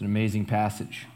[0.00, 1.06] It's an amazing passage.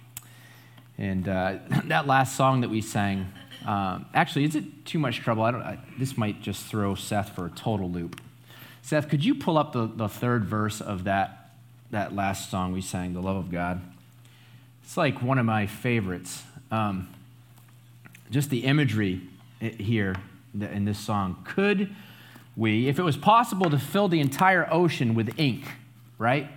[0.99, 3.33] And uh, that last song that we sang,
[3.65, 5.43] um, actually, is it too much trouble?
[5.43, 8.21] I don't, I, this might just throw Seth for a total loop.
[8.83, 11.55] Seth, could you pull up the, the third verse of that,
[11.93, 13.81] that last song we sang, The Love of God?
[14.83, 16.43] It's like one of my favorites.
[16.71, 17.09] Um,
[18.31, 19.23] just the imagery
[19.61, 20.15] here
[20.53, 21.43] in this song.
[21.47, 21.97] Could
[22.55, 25.65] we, if it was possible to fill the entire ocean with ink,
[26.19, 26.51] right?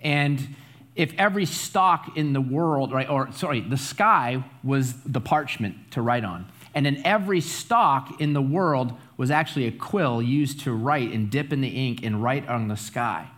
[0.00, 0.54] And
[0.96, 6.02] if every stock in the world, right, or sorry, the sky was the parchment to
[6.02, 10.72] write on, and then every stock in the world was actually a quill used to
[10.72, 13.28] write and dip in the ink and write on the sky.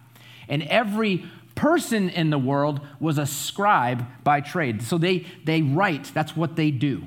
[0.48, 4.82] And every person in the world was a scribe by trade.
[4.82, 7.04] So they, they write, that's what they do.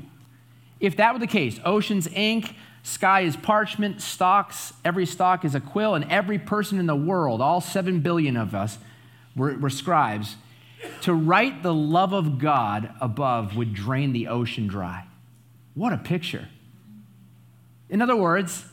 [0.80, 5.59] If that were the case, ocean's ink, sky is parchment, stocks, every stock is a
[5.59, 8.77] quill, and every person in the world, all seven billion of us,
[9.35, 10.35] were, scribes.
[11.02, 15.05] To write the love of God above would drain the ocean dry.
[15.73, 16.48] What a picture.
[17.90, 18.65] In other words,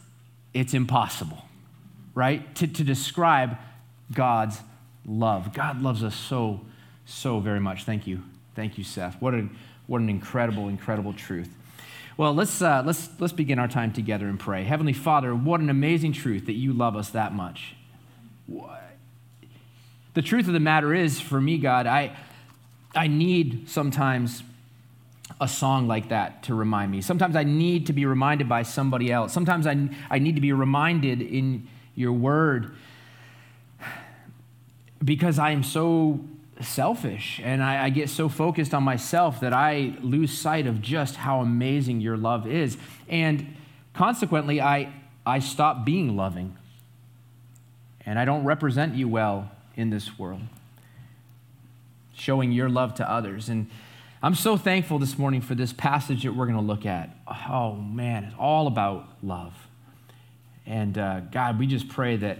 [0.55, 1.45] it's impossible,
[2.15, 2.55] right?
[2.57, 3.57] To, to describe
[4.13, 4.61] God's
[5.07, 5.53] love.
[5.53, 6.61] God loves us so,
[7.05, 7.85] so very much.
[7.85, 8.23] Thank you.
[8.55, 9.21] Thank you, Seth.
[9.21, 9.49] What, a,
[9.87, 11.49] what an incredible, incredible truth.
[12.17, 14.65] Well, let's, uh, let's, let's begin our time together and pray.
[14.65, 17.75] Heavenly Father, what an amazing truth that you love us that much.
[20.15, 22.15] The truth of the matter is, for me, God, I,
[22.95, 24.43] I need sometimes
[25.41, 27.01] a song like that to remind me.
[27.01, 29.33] Sometimes I need to be reminded by somebody else.
[29.33, 32.75] Sometimes I, I need to be reminded in your word
[35.03, 36.21] because I am so
[36.61, 41.17] selfish and I, I, get so focused on myself that I lose sight of just
[41.17, 42.77] how amazing your love is.
[43.09, 43.57] And
[43.95, 44.93] consequently, I,
[45.27, 46.57] I stop being loving.
[48.05, 50.43] And I don't represent you well in this world,
[52.15, 53.49] showing your love to others.
[53.49, 53.69] And
[54.23, 57.11] I'm so thankful this morning for this passage that we're going to look at.
[57.49, 59.55] Oh, man, it's all about love.
[60.67, 62.39] And uh, God, we just pray that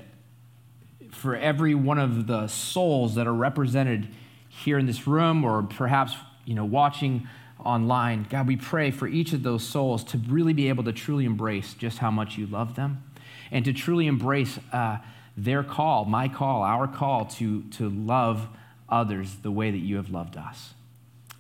[1.13, 4.09] for every one of the souls that are represented
[4.49, 6.15] here in this room or perhaps
[6.45, 7.29] you know watching
[7.59, 11.25] online god we pray for each of those souls to really be able to truly
[11.25, 13.03] embrace just how much you love them
[13.51, 14.99] and to truly embrace uh,
[15.37, 18.49] their call my call our call to, to love
[18.89, 20.75] others the way that you have loved us.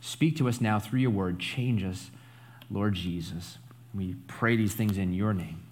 [0.00, 1.38] Speak to us now through your word.
[1.38, 2.10] Change us
[2.70, 3.58] lord jesus.
[3.94, 5.62] We pray these things in your name.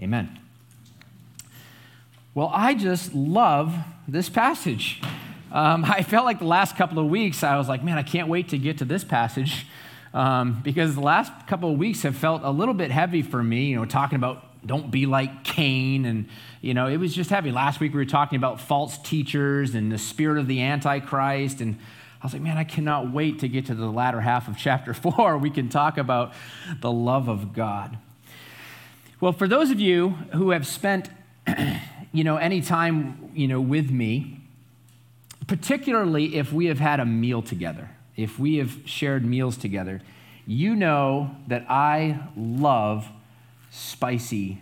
[0.00, 0.38] Amen.
[2.34, 3.74] Well, I just love
[4.08, 5.00] this passage.
[5.50, 8.28] Um, I felt like the last couple of weeks, I was like, man, I can't
[8.28, 9.66] wait to get to this passage.
[10.14, 13.66] Um, because the last couple of weeks have felt a little bit heavy for me,
[13.66, 16.04] you know, talking about don't be like Cain.
[16.04, 16.28] And,
[16.60, 17.50] you know, it was just heavy.
[17.50, 21.60] Last week we were talking about false teachers and the spirit of the Antichrist.
[21.60, 21.78] And
[22.20, 24.94] I was like, man, I cannot wait to get to the latter half of chapter
[24.94, 25.38] four.
[25.38, 26.32] We can talk about
[26.80, 27.98] the love of God.
[29.20, 31.08] Well, for those of you who have spent
[32.12, 34.40] you know, any time, you know, with me,
[35.46, 40.02] particularly if we have had a meal together, if we have shared meals together,
[40.46, 43.08] you know that I love
[43.72, 44.60] spicy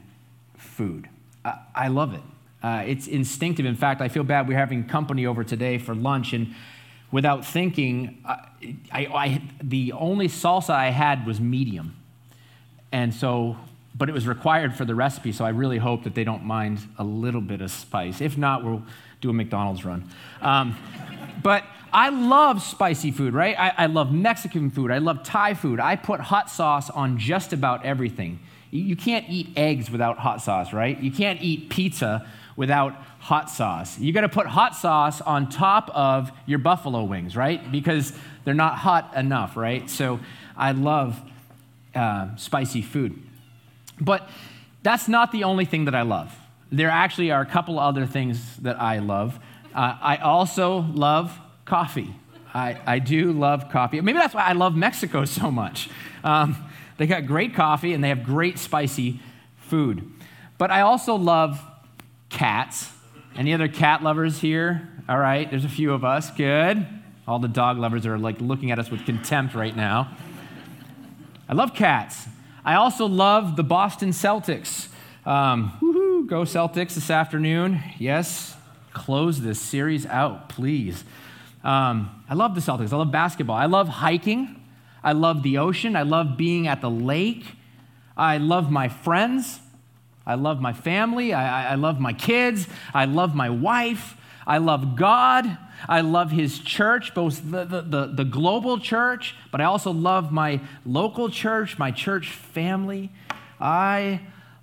[0.56, 1.09] food.
[1.44, 2.22] I, I love it.
[2.62, 3.66] Uh, it's instinctive.
[3.66, 4.48] In fact, I feel bad.
[4.48, 6.54] We're having company over today for lunch, and
[7.12, 8.49] without thinking, I,
[8.91, 11.97] I, I, the only salsa I had was medium.
[12.93, 13.56] And so
[14.00, 16.81] but it was required for the recipe, so I really hope that they don't mind
[16.99, 18.22] a little bit of spice.
[18.22, 18.82] If not, we'll
[19.20, 20.09] do a McDonald's run.
[20.41, 20.75] Um,
[21.43, 23.54] but I love spicy food, right?
[23.59, 24.91] I, I, love Mexican food.
[24.91, 25.81] I love Thai food.
[25.81, 28.38] I put hot sauce on just about everything.
[28.70, 30.98] You, can't eat eggs without hot sauce, right?
[31.00, 32.26] You can't eat pizza
[32.56, 33.98] without hot sauce.
[33.98, 37.70] You got to put hot sauce on top of your buffalo wings, right?
[37.72, 38.12] Because
[38.44, 39.91] they're not hot enough, right?
[39.91, 40.20] So
[40.56, 41.20] I love
[41.94, 43.20] uh, spicy food.
[44.00, 44.28] But
[44.82, 46.34] that's not the only thing that I love.
[46.70, 49.38] There actually are a couple other things that I love.
[49.75, 52.14] Uh, I also love coffee.
[52.54, 54.00] I, I do love coffee.
[54.00, 55.88] Maybe that's why I love Mexico so much.
[56.25, 56.56] Um,
[57.00, 59.20] they got great coffee and they have great spicy
[59.56, 60.06] food.
[60.58, 61.58] But I also love
[62.29, 62.91] cats.
[63.35, 64.87] Any other cat lovers here?
[65.08, 66.31] All right, there's a few of us.
[66.31, 66.87] Good.
[67.26, 70.14] All the dog lovers are like looking at us with contempt right now.
[71.49, 72.26] I love cats.
[72.67, 74.88] I also love the Boston Celtics.
[75.25, 77.81] Um, woohoo, go Celtics this afternoon.
[77.99, 78.55] Yes,
[78.93, 81.03] close this series out, please.
[81.64, 82.93] Um, I love the Celtics.
[82.93, 83.56] I love basketball.
[83.56, 84.59] I love hiking.
[85.02, 85.97] I love the ocean.
[85.97, 87.44] I love being at the lake.
[88.17, 89.61] I love my friends.
[90.26, 91.32] I love my family.
[91.32, 92.69] I, I love my kids.
[92.93, 94.17] I love my wife.
[94.47, 95.58] I love God.
[95.88, 100.31] I love His church, both the, the, the, the global church, but I also love
[100.32, 103.11] my local church, my church family.
[103.58, 104.20] I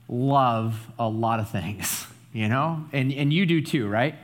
[0.07, 2.85] love a lot of things, you know?
[2.91, 4.15] And, and you do too, right?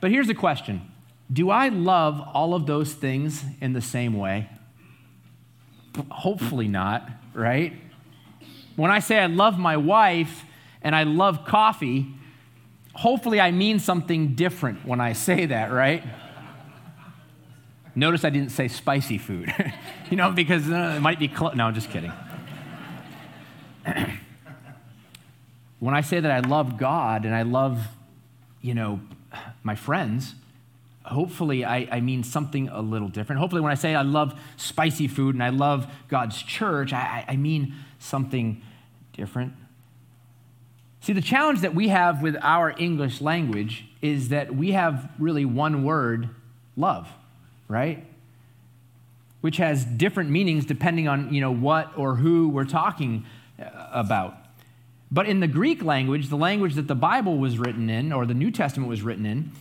[0.00, 0.90] But here's the question
[1.32, 4.48] Do I love all of those things in the same way?
[6.10, 7.72] Hopefully not, right?
[8.76, 10.44] When I say I love my wife
[10.82, 12.06] and I love coffee,
[12.94, 16.02] hopefully I mean something different when I say that, right?
[17.94, 19.52] Notice I didn't say spicy food,
[20.10, 21.28] you know, because uh, it might be.
[21.28, 22.12] Cl- no, I'm just kidding.
[25.80, 27.88] when I say that I love God and I love,
[28.60, 29.00] you know,
[29.62, 30.34] my friends,
[31.08, 33.40] hopefully I, I, mean something a little different.
[33.40, 37.36] Hopefully, when I say I love spicy food and I love God's church, I, I
[37.36, 38.62] mean something
[39.12, 39.52] different.
[41.00, 45.44] See, the challenge that we have with our English language is that we have really
[45.44, 46.28] one word,
[46.76, 47.08] love,
[47.68, 48.04] right?
[49.40, 53.24] Which has different meanings depending on, you know, what or who we're talking
[53.60, 54.36] uh, about.
[55.10, 58.34] But in the Greek language, the language that the Bible was written in, or the
[58.34, 59.52] New Testament was written in,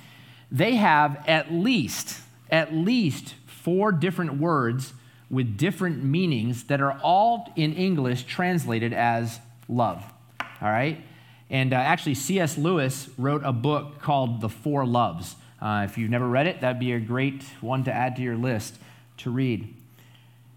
[0.51, 4.93] they have at least, at least four different words
[5.29, 10.03] with different meanings that are all in English translated as love.
[10.39, 11.03] All right?
[11.49, 12.57] And uh, actually, C.S.
[12.57, 15.35] Lewis wrote a book called The Four Loves.
[15.61, 18.35] Uh, if you've never read it, that'd be a great one to add to your
[18.35, 18.75] list
[19.17, 19.73] to read.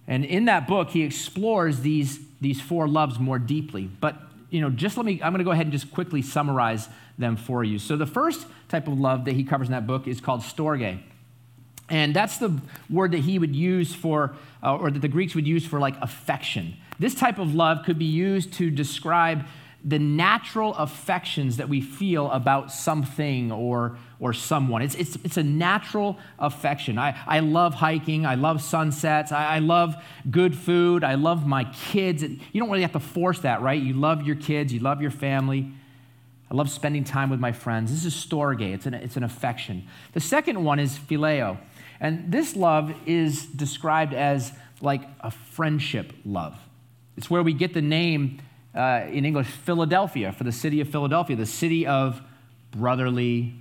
[0.06, 3.84] And in that book, he explores these, these four loves more deeply.
[3.84, 4.16] But,
[4.50, 6.88] you know, just let me, I'm going to go ahead and just quickly summarize
[7.18, 7.78] them for you.
[7.78, 11.00] So, the first type of love that he covers in that book is called storge.
[11.90, 12.60] And that's the
[12.90, 15.96] word that he would use for, uh, or that the Greeks would use for like
[16.00, 16.76] affection.
[16.98, 19.46] This type of love could be used to describe
[19.84, 24.82] the natural affections that we feel about something or, or someone.
[24.82, 26.98] It's, it's, it's a natural affection.
[26.98, 28.26] I, I love hiking.
[28.26, 29.30] I love sunsets.
[29.30, 29.94] I, I love
[30.30, 31.04] good food.
[31.04, 32.22] I love my kids.
[32.24, 33.80] You don't really have to force that, right?
[33.80, 34.72] You love your kids.
[34.72, 35.70] You love your family.
[36.50, 37.90] I love spending time with my friends.
[37.90, 38.62] This is storge.
[38.62, 39.86] It's an, it's an affection.
[40.12, 41.58] The second one is phileo.
[42.00, 46.56] And this love is described as like a friendship love.
[47.16, 48.40] It's where we get the name
[48.74, 52.22] uh, in English, Philadelphia, for the city of Philadelphia, the city of
[52.70, 53.54] brotherly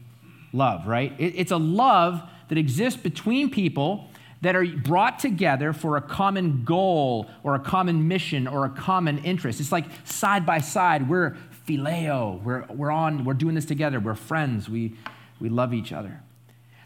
[0.53, 1.13] love, right?
[1.17, 4.09] It, it's a love that exists between people
[4.41, 9.17] that are brought together for a common goal or a common mission or a common
[9.19, 9.59] interest.
[9.59, 11.35] It's like side by side, we're
[11.67, 14.95] phileo, we're, we're on, we're doing this together, we're friends, we,
[15.39, 16.21] we love each other.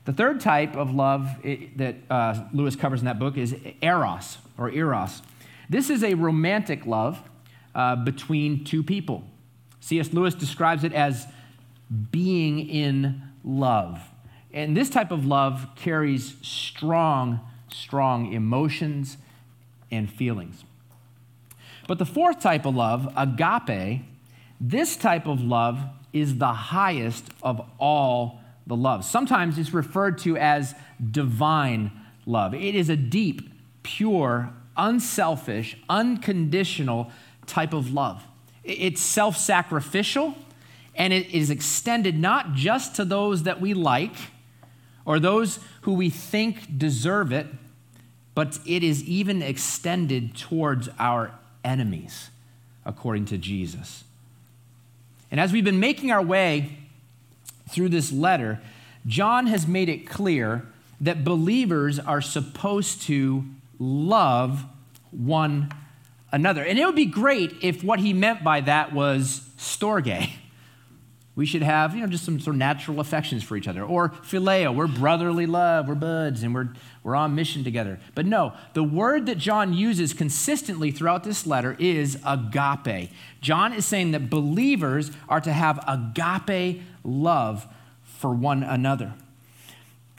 [0.05, 4.39] The third type of love it, that uh, Lewis covers in that book is eros
[4.57, 5.21] or eros.
[5.69, 7.21] This is a romantic love
[7.75, 9.23] uh, between two people.
[9.79, 10.11] C.S.
[10.11, 11.27] Lewis describes it as
[12.11, 14.01] being in love.
[14.53, 17.39] And this type of love carries strong,
[17.71, 19.17] strong emotions
[19.91, 20.63] and feelings.
[21.87, 24.03] But the fourth type of love, agape,
[24.63, 25.81] this type of love
[26.13, 29.03] is the highest of all the love.
[29.03, 30.75] Sometimes it's referred to as
[31.09, 31.91] divine
[32.27, 32.53] love.
[32.53, 33.49] It is a deep,
[33.81, 37.11] pure, unselfish, unconditional
[37.47, 38.23] type of love.
[38.63, 40.35] It's self sacrificial
[40.95, 44.15] and it is extended not just to those that we like
[45.05, 47.47] or those who we think deserve it,
[48.35, 51.31] but it is even extended towards our
[51.63, 52.29] enemies,
[52.85, 54.03] according to Jesus.
[55.31, 56.77] And as we've been making our way
[57.69, 58.59] through this letter,
[59.07, 60.67] John has made it clear
[60.99, 63.45] that believers are supposed to
[63.79, 64.65] love
[65.09, 65.71] one
[66.31, 66.63] another.
[66.63, 70.29] And it would be great if what he meant by that was storge.
[71.41, 73.81] We should have, you know, just some sort of natural affections for each other.
[73.81, 76.69] Or phileo, we're brotherly love, we're buds, and we're,
[77.01, 77.99] we're on mission together.
[78.13, 83.09] But no, the word that John uses consistently throughout this letter is agape.
[83.41, 87.65] John is saying that believers are to have agape love
[88.03, 89.15] for one another.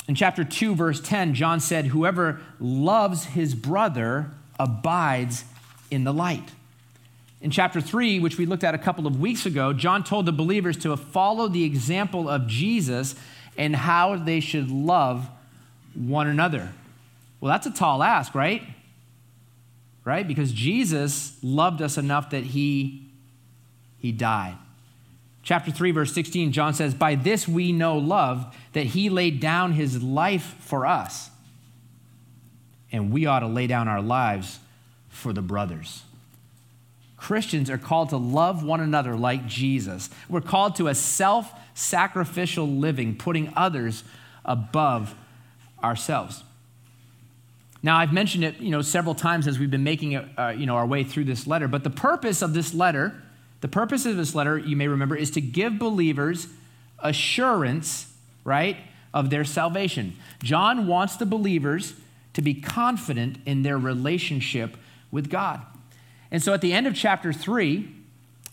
[0.08, 5.44] In chapter 2, verse 10, John said, Whoever loves his brother abides
[5.88, 6.50] in the light.
[7.42, 10.32] In chapter 3, which we looked at a couple of weeks ago, John told the
[10.32, 13.16] believers to follow the example of Jesus
[13.58, 15.28] and how they should love
[15.92, 16.72] one another.
[17.40, 18.62] Well, that's a tall ask, right?
[20.04, 20.26] Right?
[20.26, 23.08] Because Jesus loved us enough that he,
[23.98, 24.56] he died.
[25.42, 29.72] Chapter 3, verse 16, John says, By this we know love, that he laid down
[29.72, 31.30] his life for us.
[32.92, 34.60] And we ought to lay down our lives
[35.08, 36.04] for the brothers.
[37.22, 40.10] Christians are called to love one another like Jesus.
[40.28, 44.02] We're called to a self sacrificial living, putting others
[44.44, 45.14] above
[45.84, 46.42] ourselves.
[47.80, 50.66] Now, I've mentioned it, you know, several times as we've been making it, uh, you
[50.66, 51.68] know, our way through this letter.
[51.68, 53.14] But the purpose of this letter,
[53.60, 56.48] the purpose of this letter, you may remember, is to give believers
[56.98, 58.12] assurance,
[58.42, 58.78] right,
[59.14, 60.16] of their salvation.
[60.42, 61.94] John wants the believers
[62.34, 64.76] to be confident in their relationship
[65.12, 65.60] with God.
[66.32, 67.94] And so, at the end of chapter three,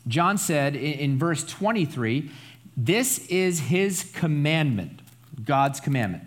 [0.07, 2.29] John said in, in verse 23,
[2.77, 5.01] "This is His commandment,
[5.43, 6.25] God's commandment."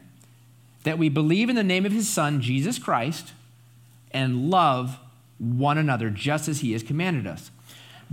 [0.85, 3.33] that we believe in the name of his Son, Jesus Christ,
[4.11, 4.99] and love
[5.39, 7.51] one another just as he has commanded us.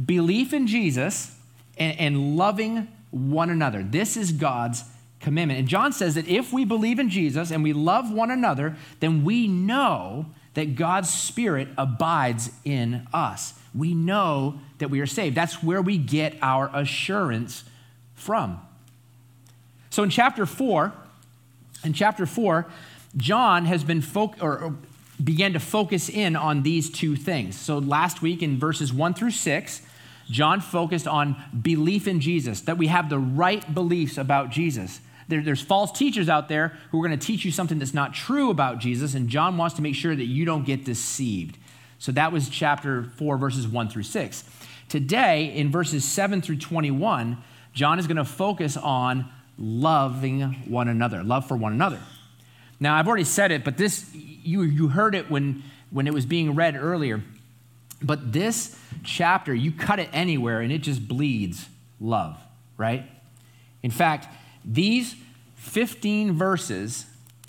[0.03, 1.35] Belief in Jesus
[1.77, 3.83] and, and loving one another.
[3.83, 4.83] This is God's
[5.19, 5.59] commandment.
[5.59, 9.23] And John says that if we believe in Jesus and we love one another, then
[9.23, 13.53] we know that God's Spirit abides in us.
[13.73, 15.35] We know that we are saved.
[15.35, 17.63] That's where we get our assurance
[18.15, 18.59] from.
[19.89, 20.91] So in chapter 4,
[21.83, 22.67] in chapter 4,
[23.17, 24.75] John has been fo- or, or
[25.23, 27.57] began to focus in on these two things.
[27.59, 29.81] So last week in verses 1 through 6,
[30.29, 34.99] John focused on belief in Jesus, that we have the right beliefs about Jesus.
[35.29, 38.13] There, there's false teachers out there who are going to teach you something that's not
[38.13, 41.57] true about Jesus, and John wants to make sure that you don't get deceived.
[41.99, 44.43] So that was chapter 4, verses 1 through 6.
[44.89, 47.37] Today, in verses 7 through 21,
[47.73, 51.99] John is going to focus on loving one another, love for one another.
[52.79, 56.25] Now, I've already said it, but this, you, you heard it when, when it was
[56.25, 57.21] being read earlier.
[58.01, 61.67] But this chapter, you cut it anywhere and it just bleeds
[61.99, 62.37] love,
[62.77, 63.05] right?
[63.83, 64.27] In fact,
[64.69, 65.15] these
[65.55, 67.07] 15 verses,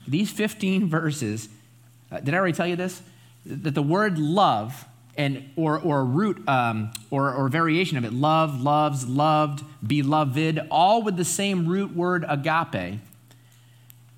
[0.09, 1.49] these 15 verses,
[2.11, 3.03] uh, did I already tell you this?
[3.45, 4.87] That the word love
[5.17, 11.03] and or, or root um, or, or variation of it love loves loved beloved all
[11.03, 13.01] with the same root word agape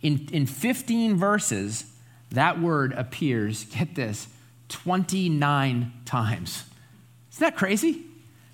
[0.02, 1.84] in, in 15 verses
[2.30, 4.28] that word appears get this
[4.68, 6.64] 29 times.
[7.32, 8.02] Isn't that crazy?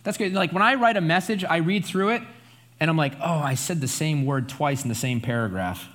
[0.05, 2.23] That's good like when i write a message i read through it
[2.81, 5.89] and i'm like oh i said the same word twice in the same paragraph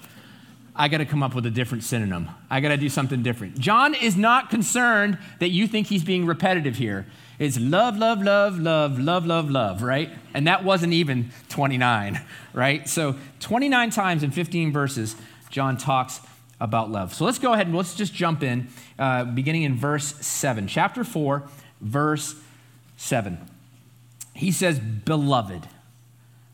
[0.76, 2.30] I got to come up with a different synonym.
[2.50, 3.60] I got to do something different.
[3.60, 7.06] John is not concerned that you think he's being repetitive here.
[7.38, 10.10] It's love, love, love, love, love, love, love, right?
[10.34, 12.20] And that wasn't even 29,
[12.54, 12.90] right?
[12.90, 15.16] So 29 times in 15 verses,
[15.50, 16.22] John talks
[16.60, 17.14] about love.
[17.14, 20.68] So let's go ahead and let's just jump in, uh, beginning in verse 7.
[20.68, 21.44] Chapter 4,
[21.82, 22.36] verse
[22.98, 23.38] 7.
[24.34, 25.68] He says, Beloved,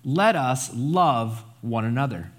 [0.03, 2.31] let us love one another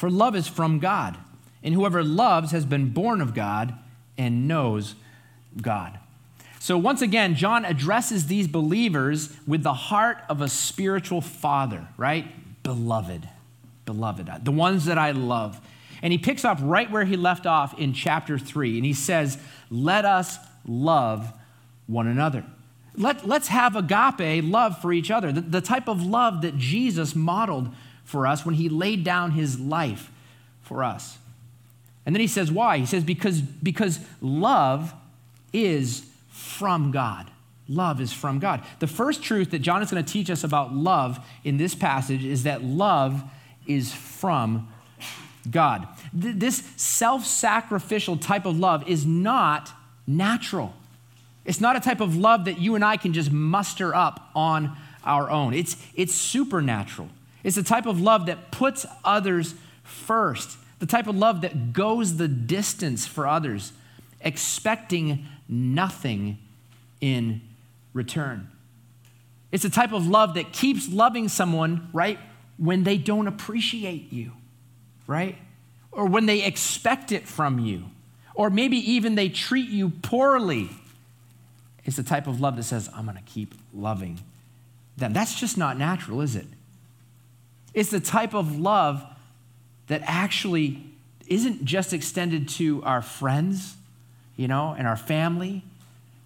[0.00, 1.18] for love is from God,
[1.62, 3.74] and whoever loves has been born of God
[4.16, 4.94] and knows
[5.60, 5.98] God.
[6.58, 12.62] So, once again, John addresses these believers with the heart of a spiritual father, right?
[12.62, 13.28] Beloved,
[13.84, 15.60] beloved, the ones that I love.
[16.00, 19.36] And he picks up right where he left off in chapter 3, and he says,
[19.68, 21.30] Let us love
[21.86, 22.46] one another.
[23.00, 27.16] Let, let's have agape love for each other, the, the type of love that Jesus
[27.16, 27.70] modeled
[28.04, 30.10] for us when he laid down his life
[30.62, 31.18] for us.
[32.04, 32.78] And then he says, why?
[32.78, 34.92] He says, because, because love
[35.52, 37.30] is from God.
[37.68, 38.64] Love is from God.
[38.80, 42.24] The first truth that John is going to teach us about love in this passage
[42.24, 43.22] is that love
[43.66, 44.68] is from
[45.48, 45.86] God.
[46.20, 49.70] Th- this self sacrificial type of love is not
[50.06, 50.74] natural.
[51.44, 54.76] It's not a type of love that you and I can just muster up on
[55.04, 55.54] our own.
[55.54, 57.08] It's, it's supernatural.
[57.42, 62.16] It's the type of love that puts others first, the type of love that goes
[62.16, 63.72] the distance for others,
[64.20, 66.38] expecting nothing
[67.00, 67.40] in
[67.92, 68.48] return.
[69.50, 72.18] It's a type of love that keeps loving someone, right,
[72.56, 74.32] when they don't appreciate you,
[75.06, 75.36] right?
[75.90, 77.86] Or when they expect it from you,
[78.34, 80.70] or maybe even they treat you poorly.
[81.84, 84.20] It's the type of love that says, I'm going to keep loving
[84.96, 85.12] them.
[85.12, 86.46] That's just not natural, is it?
[87.72, 89.04] It's the type of love
[89.86, 90.84] that actually
[91.26, 93.76] isn't just extended to our friends,
[94.36, 95.62] you know, and our family,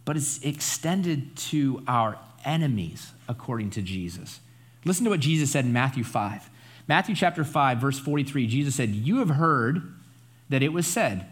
[0.04, 4.40] but it's extended to our enemies, according to Jesus.
[4.84, 6.50] Listen to what Jesus said in Matthew 5.
[6.86, 9.94] Matthew chapter 5, verse 43, Jesus said, You have heard
[10.50, 11.26] that it was said,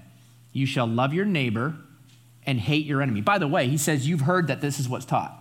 [0.53, 1.75] You shall love your neighbor
[2.47, 3.21] and hate your enemy.
[3.21, 5.39] By the way, he says, You've heard that this is what's taught.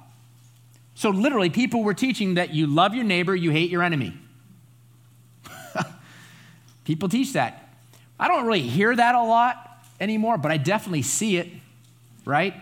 [0.96, 4.14] So literally, people were teaching that you love your neighbor, you hate your enemy.
[6.86, 7.70] People teach that.
[8.20, 11.48] I don't really hear that a lot anymore, but I definitely see it,
[12.26, 12.54] right?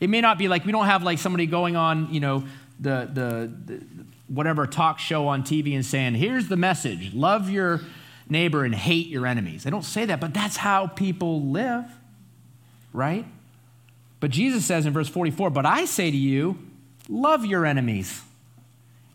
[0.00, 2.44] It may not be like we don't have like somebody going on, you know,
[2.80, 3.84] the, the, the
[4.28, 7.80] whatever talk show on TV and saying, here's the message love your
[8.28, 9.64] neighbor and hate your enemies.
[9.64, 11.84] They don't say that, but that's how people live,
[12.92, 13.26] right?
[14.24, 16.56] But Jesus says in verse 44, But I say to you,
[17.10, 18.22] love your enemies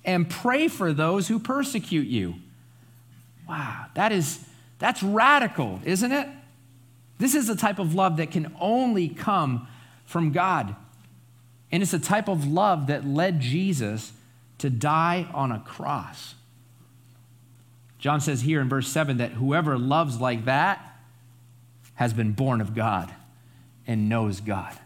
[0.05, 2.35] and pray for those who persecute you.
[3.47, 4.45] Wow, that is
[4.77, 6.29] that's radical, isn't it?
[7.17, 9.67] This is a type of love that can only come
[10.05, 10.75] from God.
[11.71, 14.11] And it's a type of love that led Jesus
[14.59, 16.35] to die on a cross.
[17.97, 20.99] John says here in verse 7 that whoever loves like that
[21.95, 23.11] has been born of God
[23.87, 24.77] and knows God.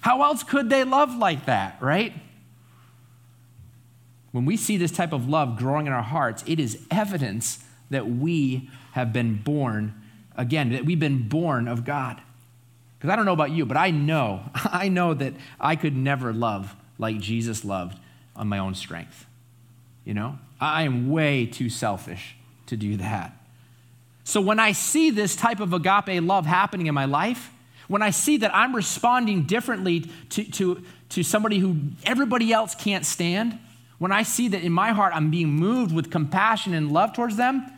[0.00, 2.12] How else could they love like that, right?
[4.32, 8.08] When we see this type of love growing in our hearts, it is evidence that
[8.08, 9.94] we have been born
[10.36, 12.20] again, that we've been born of God.
[12.98, 16.32] Because I don't know about you, but I know, I know that I could never
[16.32, 17.98] love like Jesus loved
[18.36, 19.26] on my own strength.
[20.04, 22.36] You know, I am way too selfish
[22.66, 23.32] to do that.
[24.24, 27.50] So when I see this type of agape love happening in my life,
[27.88, 33.04] when I see that I'm responding differently to, to, to somebody who everybody else can't
[33.04, 33.58] stand,
[33.98, 37.36] when I see that in my heart I'm being moved with compassion and love towards
[37.36, 37.70] them,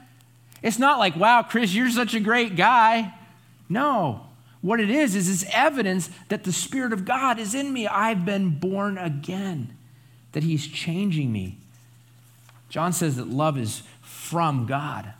[0.62, 3.14] it's not like, wow, Chris, you're such a great guy.
[3.68, 4.26] No.
[4.60, 7.86] What it is, is it's evidence that the Spirit of God is in me.
[7.86, 9.74] I've been born again,
[10.32, 11.56] that He's changing me.
[12.68, 15.14] John says that love is from God.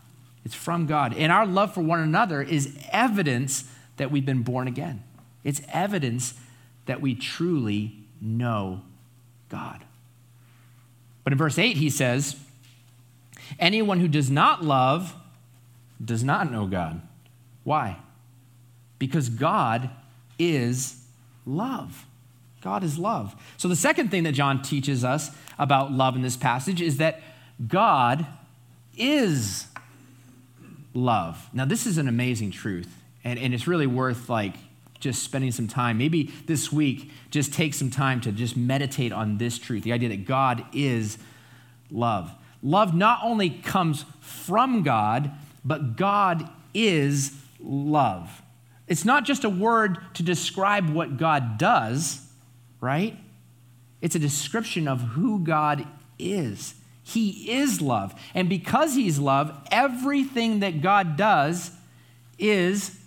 [0.45, 1.15] It's from God.
[1.15, 3.63] And our love for one another is evidence
[3.97, 5.03] that we've been born again.
[5.43, 6.33] It's evidence
[6.85, 8.81] that we truly know
[9.49, 9.83] God.
[11.23, 12.35] But in verse 8, he says,
[13.59, 15.15] Anyone who does not love
[16.03, 17.01] does not know God.
[17.63, 17.97] Why?
[18.97, 19.89] Because God
[20.39, 21.03] is
[21.45, 22.05] love.
[22.61, 23.35] God is love.
[23.57, 27.21] So, the second thing that John teaches us about love in this passage is that
[27.67, 28.25] God
[28.95, 29.67] is
[30.93, 31.49] love.
[31.53, 34.55] Now, this is an amazing truth, and, and it's really worth like
[34.99, 35.97] just spending some time.
[35.97, 40.09] Maybe this week, just take some time to just meditate on this truth the idea
[40.09, 41.17] that God is
[41.89, 42.31] love.
[42.63, 45.31] Love not only comes from God,
[45.65, 48.41] but God is love.
[48.87, 52.27] It's not just a word to describe what God does,
[52.79, 53.17] right?
[54.01, 55.87] It's a description of who God
[56.19, 56.75] is.
[57.03, 58.19] He is love.
[58.33, 61.71] And because He's love, everything that God does
[62.37, 63.00] is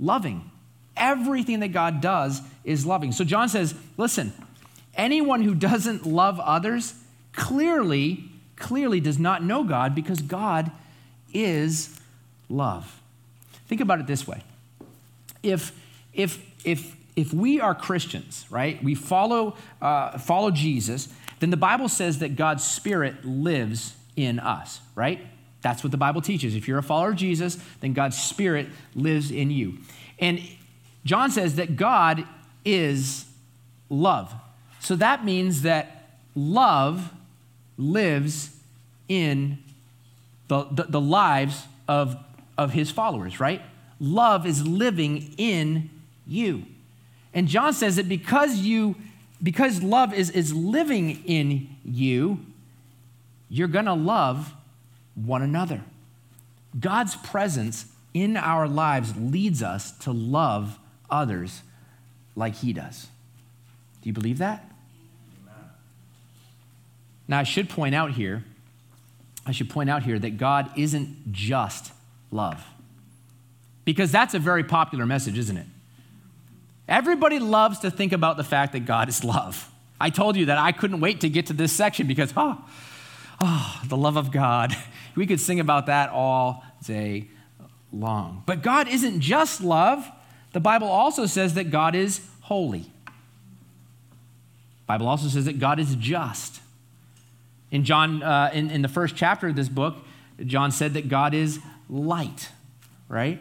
[0.00, 0.50] loving.
[0.96, 3.12] Everything that God does is loving.
[3.12, 4.32] So John says, listen,
[4.94, 6.94] anyone who doesn't love others
[7.32, 8.24] clearly,
[8.56, 10.72] clearly does not know God because God
[11.32, 12.00] is
[12.48, 13.00] love.
[13.68, 14.42] Think about it this way.
[15.42, 15.72] If,
[16.12, 21.08] if, if, if we are Christians, right, we follow, uh, follow Jesus,
[21.38, 25.20] then the Bible says that God's Spirit lives in us, right?
[25.62, 26.54] That's what the Bible teaches.
[26.54, 29.78] If you're a follower of Jesus, then God's Spirit lives in you.
[30.18, 30.40] And
[31.04, 32.24] John says that God
[32.64, 33.26] is
[33.88, 34.34] love.
[34.80, 37.12] So that means that love
[37.76, 38.56] lives
[39.08, 39.58] in
[40.48, 42.16] the, the, the lives of
[42.60, 43.62] of his followers, right?
[43.98, 45.88] Love is living in
[46.26, 46.66] you.
[47.32, 48.96] And John says that because you,
[49.42, 52.44] because love is, is living in you,
[53.48, 54.52] you're gonna love
[55.26, 55.82] one another.
[56.78, 60.78] God's presence in our lives leads us to love
[61.10, 61.62] others
[62.36, 63.08] like he does.
[64.02, 64.66] Do you believe that?
[67.28, 68.44] Now, I should point out here,
[69.46, 71.92] I should point out here that God isn't just
[72.32, 72.64] love.
[73.84, 75.66] Because that's a very popular message, isn't it?
[76.88, 79.70] Everybody loves to think about the fact that God is love.
[80.00, 82.64] I told you that I couldn't wait to get to this section because, oh,
[83.40, 84.74] oh, the love of God.
[85.14, 87.28] We could sing about that all day
[87.92, 88.42] long.
[88.46, 90.10] But God isn't just love.
[90.52, 92.90] The Bible also says that God is holy.
[93.04, 96.60] The Bible also says that God is just.
[97.70, 99.96] In John, uh, in, in the first chapter of this book,
[100.44, 102.50] John said that God is light,
[103.08, 103.40] right?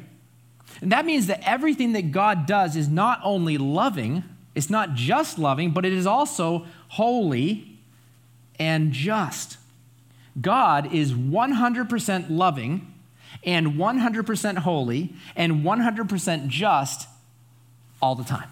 [0.82, 5.40] And that means that everything that God does is not only loving, it's not just
[5.40, 7.80] loving, but it is also holy
[8.60, 9.58] and just.
[10.39, 12.93] God is 100% loving
[13.43, 17.08] and 100% holy and 100% just
[18.02, 18.49] all the time.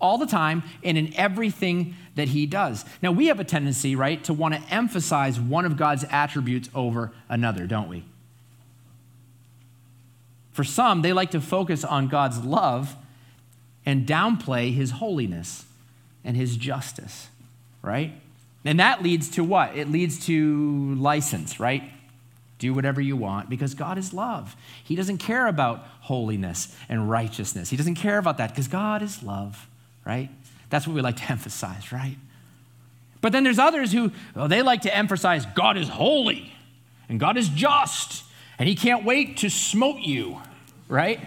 [0.00, 2.84] All the time and in everything that he does.
[3.02, 7.12] Now, we have a tendency, right, to want to emphasize one of God's attributes over
[7.28, 8.04] another, don't we?
[10.52, 12.96] For some, they like to focus on God's love
[13.84, 15.64] and downplay his holiness.
[16.24, 17.28] and his justice,
[17.82, 18.14] right?
[18.64, 19.76] And that leads to what?
[19.76, 21.82] It leads to license, right?
[22.58, 24.56] Do whatever you want because God is love.
[24.82, 27.68] He doesn't care about holiness and righteousness.
[27.68, 29.68] He doesn't care about that because God is love,
[30.06, 30.30] right?
[30.70, 32.16] That's what we like to emphasize, right?
[33.20, 36.52] But then there's others who, well, they like to emphasize God is holy
[37.08, 38.24] and God is just
[38.58, 40.40] and he can't wait to smote you,
[40.88, 41.20] right?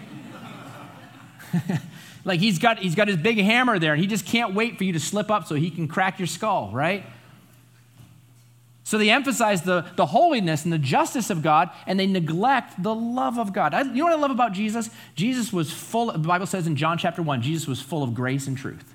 [2.24, 4.84] like he's got, he's got his big hammer there and he just can't wait for
[4.84, 7.04] you to slip up so he can crack your skull, right?
[8.88, 12.94] So they emphasize the, the holiness and the justice of God, and they neglect the
[12.94, 13.74] love of God.
[13.74, 14.88] I, you know what I love about Jesus?
[15.14, 18.46] Jesus was full, the Bible says in John chapter 1, Jesus was full of grace
[18.46, 18.94] and truth.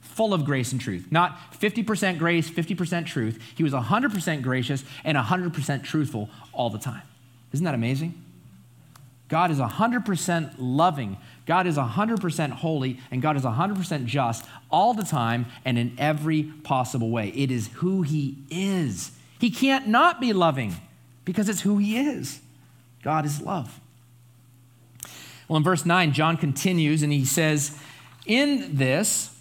[0.00, 1.08] Full of grace and truth.
[1.10, 3.42] Not 50% grace, 50% truth.
[3.56, 7.02] He was 100% gracious and 100% truthful all the time.
[7.50, 8.22] Isn't that amazing?
[9.26, 11.16] God is 100% loving.
[11.46, 16.44] God is 100% holy, and God is 100% just all the time and in every
[16.44, 17.30] possible way.
[17.30, 19.10] It is who He is.
[19.38, 20.76] He can't not be loving
[21.24, 22.40] because it's who He is.
[23.02, 23.80] God is love.
[25.48, 27.78] Well, in verse 9, John continues and he says,
[28.26, 29.36] In this,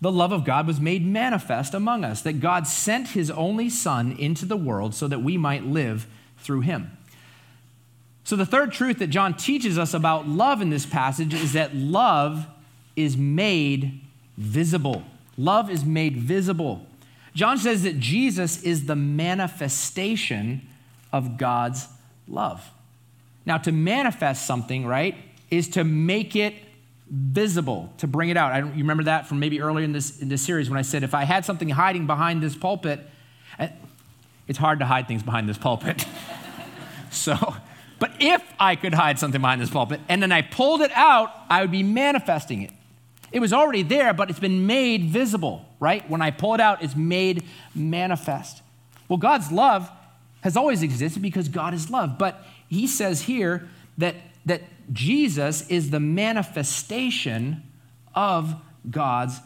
[0.00, 4.12] the love of God was made manifest among us, that God sent His only Son
[4.12, 6.06] into the world so that we might live
[6.38, 6.96] through Him.
[8.24, 11.74] So, the third truth that John teaches us about love in this passage is that
[11.76, 12.46] love
[12.96, 14.00] is made
[14.36, 15.04] visible.
[15.36, 16.86] Love is made visible.
[17.34, 20.68] John says that Jesus is the manifestation
[21.12, 21.88] of God's
[22.28, 22.70] love.
[23.46, 25.16] Now, to manifest something, right,
[25.50, 26.54] is to make it
[27.10, 28.52] visible, to bring it out.
[28.52, 30.82] I don't, you remember that from maybe earlier in this, in this series when I
[30.82, 33.00] said if I had something hiding behind this pulpit,
[34.46, 36.06] it's hard to hide things behind this pulpit.
[37.10, 37.56] so,
[37.98, 41.30] but if I could hide something behind this pulpit and then I pulled it out,
[41.50, 42.70] I would be manifesting it.
[43.32, 46.08] It was already there, but it's been made visible, right?
[46.08, 47.44] When I pull it out, it's made
[47.74, 48.62] manifest.
[49.06, 49.90] Well, God's love
[50.40, 52.18] has always existed because God is love.
[52.18, 53.68] But he says here
[53.98, 54.16] that,
[54.46, 57.62] that Jesus is the manifestation
[58.14, 58.54] of
[58.90, 59.40] God's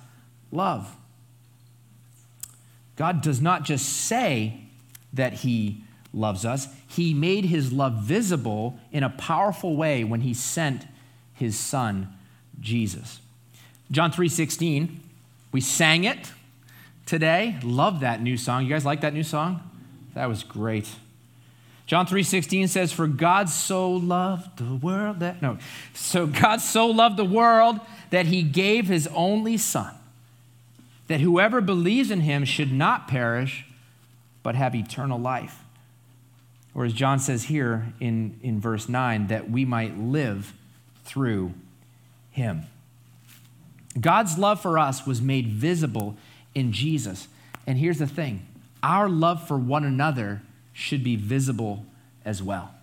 [0.52, 0.96] love.
[2.94, 4.60] God does not just say
[5.12, 10.32] that he loves us, he made his love visible in a powerful way when he
[10.32, 10.86] sent
[11.34, 12.08] his son
[12.60, 13.20] Jesus.
[13.90, 15.00] John 3:16,
[15.52, 16.32] we sang it
[17.06, 17.58] today.
[17.62, 18.64] Love that new song.
[18.64, 19.62] You guys like that new song?
[20.14, 20.88] That was great.
[21.86, 25.58] John 3:16 says for God so loved the world that no.
[25.94, 27.80] So God so loved the world
[28.10, 29.94] that he gave his only son
[31.08, 33.66] that whoever believes in him should not perish
[34.42, 35.64] but have eternal life.
[36.74, 40.52] Or as John says here in, in verse 9, that we might live
[41.04, 41.54] through
[42.30, 42.66] him.
[43.98, 46.16] God's love for us was made visible
[46.54, 47.28] in Jesus.
[47.66, 48.46] And here's the thing
[48.82, 51.84] our love for one another should be visible
[52.24, 52.74] as well.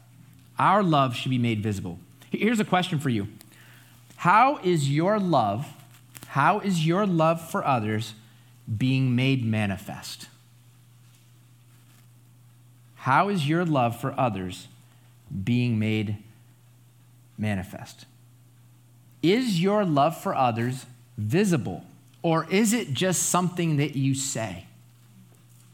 [0.57, 1.99] Our love should be made visible.
[2.31, 3.27] Here's a question for you
[4.17, 5.67] How is your love,
[6.27, 8.13] how is your love for others
[8.77, 10.27] being made manifest?
[12.95, 14.67] How is your love for others
[15.43, 16.17] being made
[17.37, 18.05] manifest?
[19.21, 21.83] Is your love for others visible?
[22.21, 24.65] Or is it just something that you say?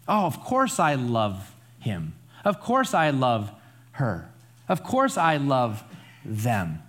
[0.07, 2.13] Oh, of course I love him.
[2.43, 3.51] Of course I love
[3.93, 4.29] her.
[4.67, 5.83] Of course I love
[6.25, 6.81] them.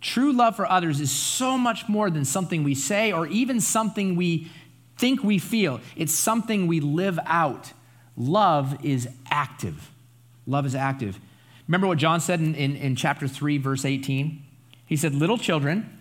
[0.00, 4.14] True love for others is so much more than something we say or even something
[4.14, 4.48] we
[4.96, 5.80] think we feel.
[5.96, 7.72] It's something we live out
[8.16, 9.90] love is active.
[10.46, 11.18] Love is active.
[11.66, 14.42] Remember what John said in, in, in, chapter 3, verse 18?
[14.86, 15.97] He said, Little children,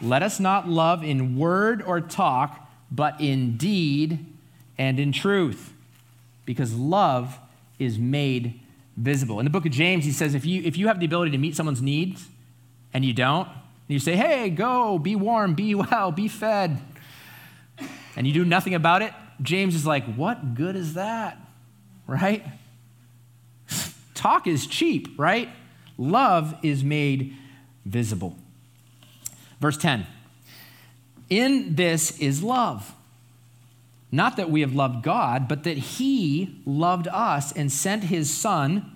[0.00, 4.24] let us not love in word or talk, but in deed
[4.76, 5.72] and in truth,
[6.46, 7.38] because love
[7.78, 8.60] is made
[8.96, 9.38] visible.
[9.40, 11.38] In the book of James, he says, if you, if you have the ability to
[11.38, 12.28] meet someone's needs
[12.94, 16.78] and you don't, and you say, hey, go, be warm, be well, be fed,
[18.16, 21.38] and you do nothing about it, James is like, what good is that?
[22.08, 22.44] right?
[24.14, 25.48] Talk is cheap, right?
[25.96, 27.36] Love is made
[27.84, 28.36] visible.
[29.60, 30.06] Verse 10
[31.28, 32.94] In this is love.
[34.10, 38.90] Not that we have loved God, but that He loved us and sent His Son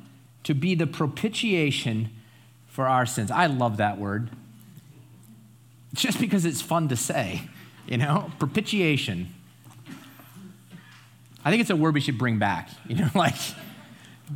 [0.45, 2.09] to be the propitiation
[2.67, 3.31] for our sins.
[3.31, 4.31] I love that word.
[5.93, 7.43] Just because it's fun to say,
[7.87, 9.35] you know, propitiation.
[11.45, 12.71] I think it's a word we should bring back.
[12.89, 13.35] You know, like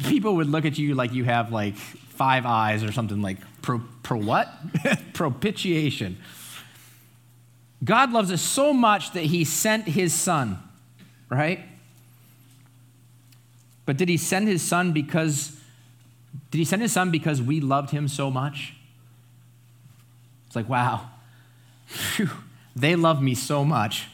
[0.04, 3.82] people would look at you like you have like five eyes or something like pro,
[4.04, 4.48] pro what?
[5.12, 6.16] Propitiation.
[7.84, 10.58] God loves us so much that he sent his son,
[11.28, 11.60] right?
[13.84, 15.60] But did he send his son because
[16.50, 18.74] did he send his son because we loved him so much?
[20.46, 21.10] It's like, wow.
[21.86, 22.30] Phew,
[22.76, 24.06] they love me so much.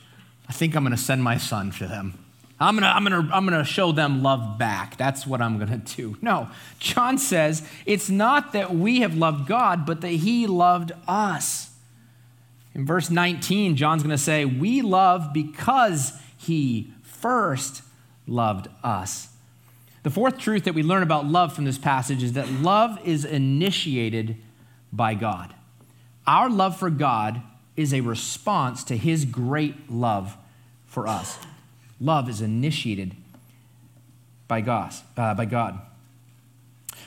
[0.49, 2.22] I think I'm going to send my son to them.
[2.63, 4.97] I'm to I'm to I'm to show them love back.
[4.97, 6.17] That's what I'm to do.
[6.23, 6.49] No.
[6.79, 11.71] John says it's not that we have loved God, but that he loved us.
[12.75, 17.83] In verse 19, John's to say, We love because he first
[18.27, 19.29] loved us.
[20.03, 23.25] The fourth truth that we learn about love from this passage is that love is
[23.25, 24.37] initiated
[24.93, 25.55] by God.
[26.27, 27.43] Our love for God
[27.77, 30.37] is a response to his great love
[30.87, 31.39] for us.
[32.03, 33.15] Love is initiated
[34.49, 34.93] by God.
[35.17, 35.81] Uh, by God.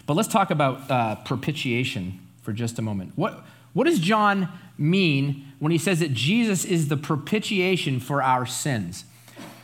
[0.07, 3.11] But let's talk about uh, propitiation for just a moment.
[3.15, 8.45] What, what does John mean when he says that Jesus is the propitiation for our
[8.45, 9.03] sins?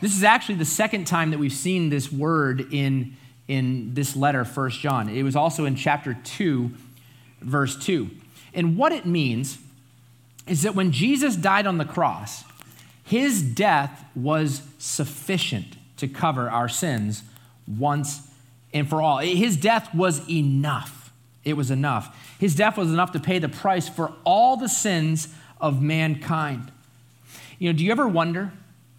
[0.02, 3.16] This is actually the second time that we've seen this word in,
[3.48, 5.08] in this letter, 1 John.
[5.08, 6.72] It was also in chapter 2,
[7.40, 8.10] verse 2.
[8.54, 9.60] And what it means
[10.48, 12.44] is that when Jesus died on the cross,
[13.04, 17.24] his death was sufficient to cover our sins
[17.68, 18.28] once
[18.74, 19.18] and for all.
[19.20, 21.12] His death was enough.
[21.44, 22.16] It was enough.
[22.40, 25.28] His death was enough to pay the price for all the sins
[25.60, 26.72] of mankind.
[27.60, 28.54] You know, do you ever wonder?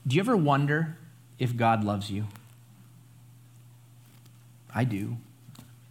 [0.07, 0.97] Do you ever wonder
[1.39, 2.27] if God loves you?
[4.75, 5.17] I do.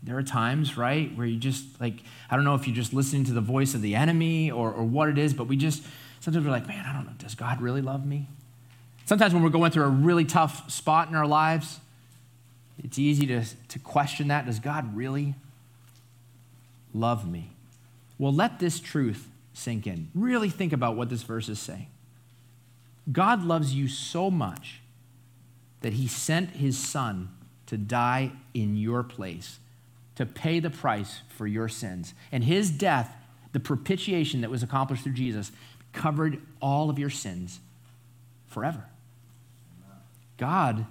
[0.04, 1.95] There are times, right, where you just, like,
[2.30, 4.84] I don't know if you're just listening to the voice of the enemy or, or
[4.84, 5.84] what it is, but we just,
[6.21, 8.27] sometimes we're like, man, I don't know, does God really love me?
[9.05, 11.79] Sometimes when we're going through a really tough spot in our lives,
[12.81, 14.45] it's easy to, to question that.
[14.45, 15.36] Does God really
[16.93, 17.51] love me?
[18.17, 20.10] Well, let this truth sink in.
[20.15, 21.88] Really think about what this verse is saying.
[23.12, 24.79] God loves you so much
[25.81, 27.29] that he sent his son
[27.65, 29.60] to die in your place
[30.15, 32.13] to pay the price for your sins.
[32.31, 33.15] And his death,
[33.53, 35.51] the propitiation that was accomplished through Jesus,
[35.93, 37.60] covered all of your sins
[38.47, 38.86] forever.
[40.38, 40.86] God,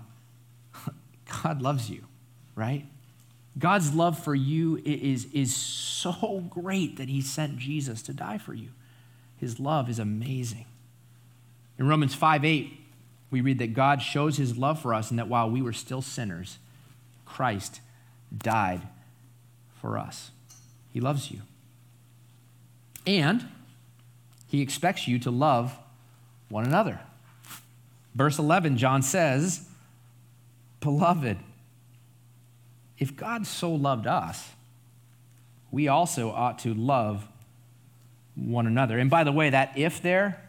[1.42, 2.04] God loves you,
[2.54, 2.86] right?
[3.58, 8.54] God's love for you is, is so great that he sent Jesus to die for
[8.54, 8.68] you.
[9.36, 10.66] His love is amazing.
[11.78, 12.78] In Romans 5 8,
[13.30, 16.02] we read that God shows his love for us and that while we were still
[16.02, 16.58] sinners,
[17.24, 17.80] Christ
[18.36, 18.82] died
[19.80, 20.30] for us.
[20.92, 21.40] He loves you.
[23.06, 23.48] And
[24.50, 25.78] he expects you to love
[26.48, 26.98] one another.
[28.16, 29.68] Verse 11, John says,
[30.80, 31.38] Beloved,
[32.98, 34.50] if God so loved us,
[35.70, 37.28] we also ought to love
[38.34, 38.98] one another.
[38.98, 40.42] And by the way, that if there,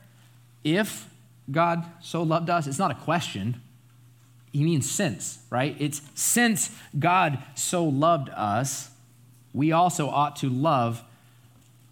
[0.63, 1.07] if
[1.51, 3.61] God so loved us, it's not a question.
[4.51, 5.75] He means since, right?
[5.77, 8.89] It's since God so loved us,
[9.53, 11.03] we also ought to love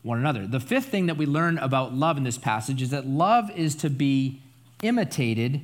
[0.03, 0.47] one another.
[0.47, 3.75] The fifth thing that we learn about love in this passage is that love is
[3.75, 4.41] to be
[4.81, 5.61] imitated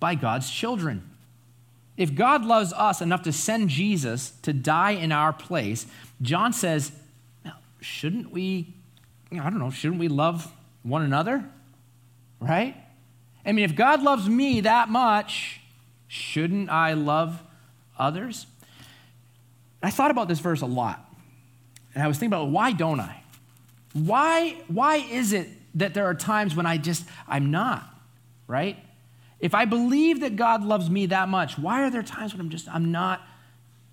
[0.00, 1.10] by God's children.
[1.96, 5.86] If God loves us enough to send Jesus to die in our place,
[6.20, 6.92] John says,
[7.80, 8.74] shouldn't we,
[9.32, 11.44] I don't know, shouldn't we love one another?
[12.40, 12.76] Right?
[13.44, 15.60] I mean, if God loves me that much,
[16.08, 17.42] shouldn't I love
[17.98, 18.46] others?
[19.82, 21.02] I thought about this verse a lot.
[21.94, 23.22] And I was thinking about why don't I?
[23.96, 27.82] Why, why is it that there are times when I just, I'm not,
[28.46, 28.76] right?
[29.40, 32.50] If I believe that God loves me that much, why are there times when I'm
[32.50, 33.22] just, I'm not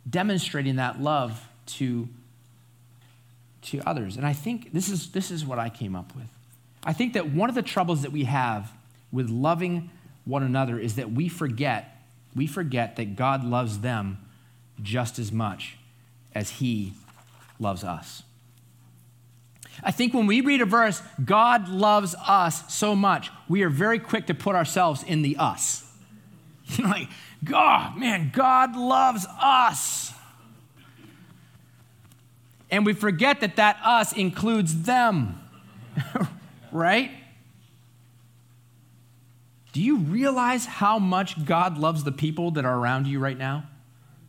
[0.09, 2.09] demonstrating that love to,
[3.63, 4.17] to others?
[4.17, 6.27] And I think this is, this is what I came up with.
[6.83, 8.73] I think that one of the troubles that we have
[9.09, 9.89] with loving
[10.25, 12.03] one another is that we forget,
[12.35, 14.17] we forget that God loves them
[14.81, 15.77] just as much
[16.35, 16.93] as he
[17.57, 18.23] loves us.
[19.81, 23.99] I think when we read a verse, God loves us so much, we are very
[23.99, 25.83] quick to put ourselves in the us.
[26.79, 27.09] Like,
[27.43, 30.11] God, man, God loves us.
[32.71, 35.39] And we forget that that us includes them,
[36.71, 37.11] right?
[39.73, 43.65] Do you realize how much God loves the people that are around you right now?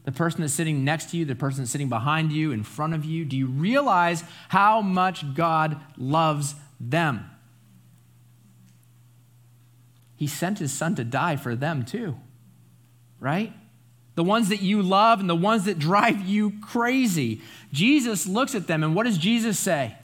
[0.05, 2.95] The person that's sitting next to you, the person that's sitting behind you, in front
[2.95, 3.25] of you?
[3.25, 7.31] Do you realize how much God loves them?
[10.17, 12.17] He sent his son to die for them too,
[13.19, 13.53] right?
[14.15, 17.41] The ones that you love and the ones that drive you crazy.
[17.73, 19.97] Jesus looks at them, and what does Jesus say?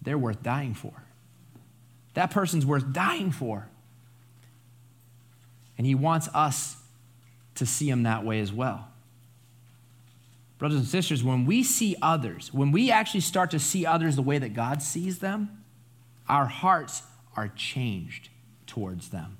[0.00, 0.94] They're worth dying for.
[2.14, 3.68] that person's worth dying for.
[5.78, 6.76] And he wants us
[7.56, 8.88] to see him that way as well.
[10.58, 14.22] Brothers and sisters, when we see others, when we actually start to see others the
[14.22, 15.64] way that God sees them,
[16.28, 17.02] our hearts
[17.36, 18.28] are changed
[18.66, 19.38] towards them.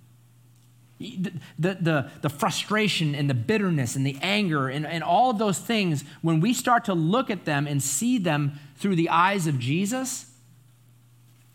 [0.99, 5.39] The, the, the, the, frustration and the bitterness and the anger and, and all of
[5.39, 9.49] those things, when we start to look at them and see them through the eyes
[9.49, 10.27] of Jesus,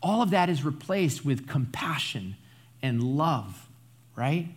[0.02, 2.36] all of that is replaced with compassion
[2.82, 3.68] and love,
[4.16, 4.48] right?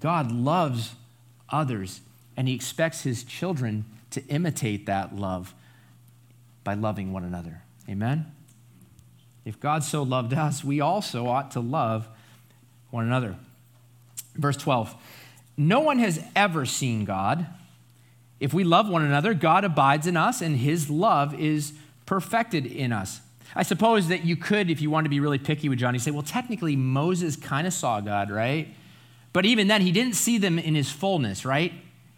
[0.00, 0.94] God loves
[1.48, 2.00] others,
[2.36, 5.54] and He expects His children to imitate that love
[6.64, 7.62] by loving one another.
[7.88, 8.32] Amen?
[9.44, 12.08] If God so loved us, we also ought to love
[12.90, 13.36] one another.
[14.34, 14.94] Verse 12
[15.56, 17.46] No one has ever seen God.
[18.38, 21.72] If we love one another, God abides in us, and His love is
[22.04, 23.20] perfected in us.
[23.54, 26.00] I suppose that you could, if you want to be really picky with John, you
[26.00, 28.68] say, well, technically, Moses kind of saw God, right?
[29.36, 31.70] But even then, he didn't see them in his fullness, right?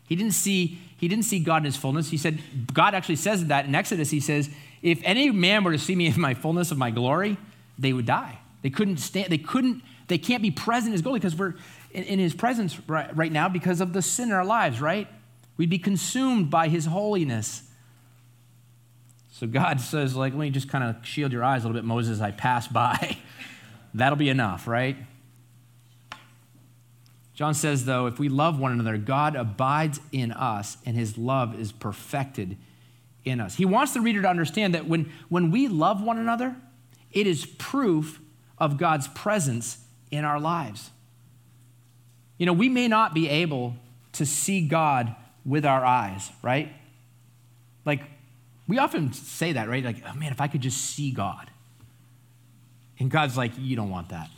[0.06, 2.10] He didn't see, he didn't see God in his fullness.
[2.10, 2.38] He said,
[2.72, 4.10] God actually says that in Exodus.
[4.10, 4.48] He says,
[4.82, 7.36] if any man were to see me in my fullness of my glory,
[7.76, 8.38] they would die.
[8.62, 11.54] They couldn't stand, they couldn't, they can't be present in his glory because we're
[11.90, 15.08] in, in his presence right, right now because of the sin in our lives, right?
[15.56, 17.64] We'd be consumed by his holiness.
[19.32, 21.84] So God says, like, let me just kind of shield your eyes a little bit,
[21.84, 23.18] Moses, I pass by.
[23.92, 24.96] That'll be enough, right?
[27.38, 31.56] John says, though, if we love one another, God abides in us and his love
[31.56, 32.56] is perfected
[33.24, 33.54] in us.
[33.54, 36.56] He wants the reader to understand that when, when we love one another,
[37.12, 38.20] it is proof
[38.58, 39.78] of God's presence
[40.10, 40.90] in our lives.
[42.38, 43.76] You know, we may not be able
[44.14, 46.72] to see God with our eyes, right?
[47.84, 48.02] Like,
[48.66, 49.84] we often say that, right?
[49.84, 51.52] Like, oh man, if I could just see God.
[52.98, 54.28] And God's like, you don't want that.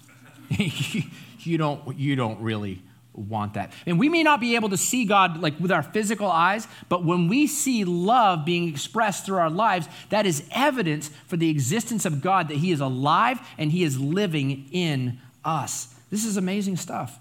[1.38, 2.82] you, don't, you don't really
[3.12, 3.72] want that.
[3.86, 7.04] And we may not be able to see God like with our physical eyes, but
[7.04, 12.04] when we see love being expressed through our lives, that is evidence for the existence
[12.04, 15.94] of God that He is alive and He is living in us.
[16.10, 17.18] This is amazing stuff.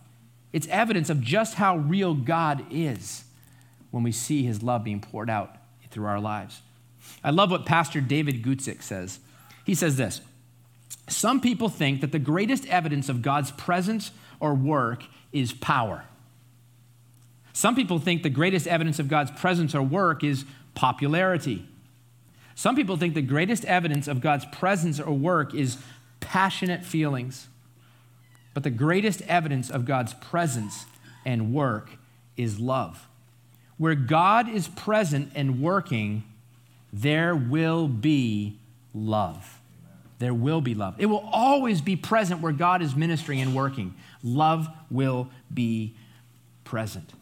[0.51, 3.23] It's evidence of just how real God is
[3.91, 5.55] when we see His love being poured out
[5.91, 6.61] through our lives.
[7.23, 9.19] I love what Pastor David Guzik says.
[9.65, 10.21] He says this
[11.07, 16.05] Some people think that the greatest evidence of God's presence or work is power.
[17.53, 21.67] Some people think the greatest evidence of God's presence or work is popularity.
[22.55, 25.77] Some people think the greatest evidence of God's presence or work is
[26.19, 27.47] passionate feelings.
[28.53, 30.85] But the greatest evidence of God's presence
[31.25, 31.91] and work
[32.35, 33.07] is love.
[33.77, 36.23] Where God is present and working,
[36.91, 38.57] there will be
[38.93, 39.59] love.
[40.19, 40.95] There will be love.
[40.97, 45.95] It will always be present where God is ministering and working love will be
[46.63, 47.13] present.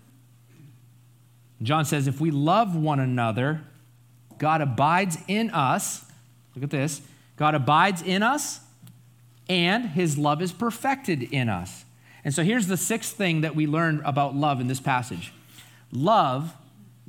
[1.62, 3.62] John says, if we love one another,
[4.38, 6.06] God abides in us.
[6.56, 7.02] Look at this
[7.36, 8.60] God abides in us,
[9.48, 11.86] and his love is perfected in us.
[12.24, 15.32] And so here's the sixth thing that we learn about love in this passage
[15.92, 16.54] love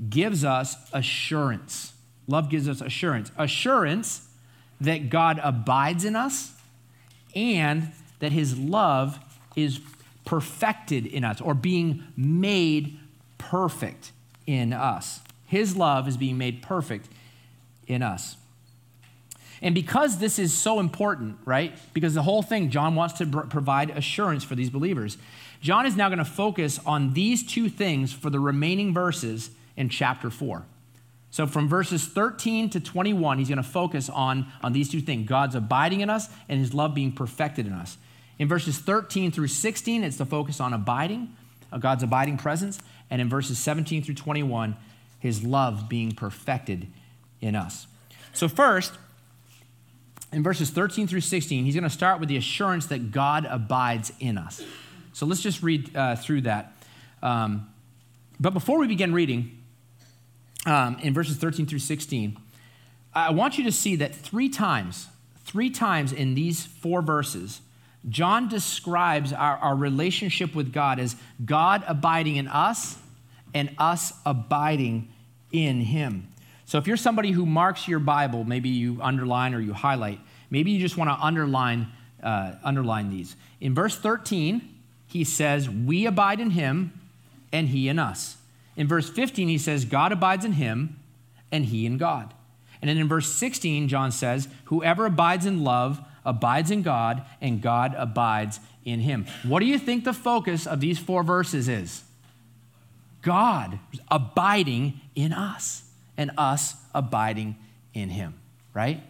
[0.08, 1.92] gives us assurance.
[2.26, 3.32] Love gives us assurance.
[3.36, 4.28] Assurance
[4.80, 6.52] that God abides in us
[7.34, 9.18] and that his love
[9.62, 9.80] is
[10.24, 12.98] perfected in us or being made
[13.38, 14.12] perfect
[14.46, 15.20] in us.
[15.46, 17.08] His love is being made perfect
[17.86, 18.36] in us.
[19.60, 21.76] And because this is so important, right?
[21.92, 25.18] Because the whole thing, John wants to provide assurance for these believers.
[25.60, 29.88] John is now going to focus on these two things for the remaining verses in
[29.88, 30.64] chapter 4.
[31.30, 35.28] So from verses 13 to 21, he's going to focus on, on these two things
[35.28, 37.98] God's abiding in us and his love being perfected in us.
[38.38, 41.34] In verses 13 through 16, it's the focus on abiding,
[41.78, 42.78] God's abiding presence.
[43.10, 44.76] And in verses 17 through 21,
[45.18, 46.86] his love being perfected
[47.40, 47.86] in us.
[48.32, 48.92] So, first,
[50.32, 54.12] in verses 13 through 16, he's going to start with the assurance that God abides
[54.20, 54.62] in us.
[55.12, 56.72] So, let's just read uh, through that.
[57.22, 57.68] Um,
[58.38, 59.58] but before we begin reading,
[60.66, 62.36] um, in verses 13 through 16,
[63.14, 65.08] I want you to see that three times,
[65.44, 67.62] three times in these four verses,
[68.08, 72.98] John describes our, our relationship with God as God abiding in us
[73.54, 75.08] and us abiding
[75.52, 76.28] in him.
[76.64, 80.20] So if you're somebody who marks your Bible, maybe you underline or you highlight,
[80.50, 81.88] maybe you just want to underline,
[82.22, 83.36] uh, underline these.
[83.60, 84.76] In verse 13,
[85.06, 86.92] he says, We abide in him
[87.52, 88.36] and he in us.
[88.76, 91.00] In verse 15, he says, God abides in him
[91.50, 92.34] and he in God.
[92.80, 97.60] And then in verse 16, John says, Whoever abides in love abides in God, and
[97.60, 99.26] God abides in him.
[99.42, 102.04] What do you think the focus of these four verses is?
[103.22, 103.78] God
[104.10, 105.82] abiding in us
[106.16, 107.56] and us abiding
[107.94, 108.34] in him,
[108.74, 109.02] right?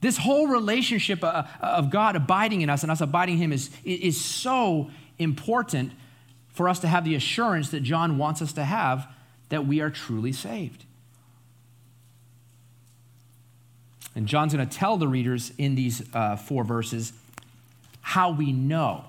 [0.00, 3.70] This whole relationship uh, of God abiding in us and us abiding in him is,
[3.84, 5.92] is so important
[6.48, 9.08] for us to have the assurance that John wants us to have
[9.48, 10.84] that we are truly saved.
[14.14, 17.12] And John's going to tell the readers in these uh, four verses
[18.00, 19.04] how we know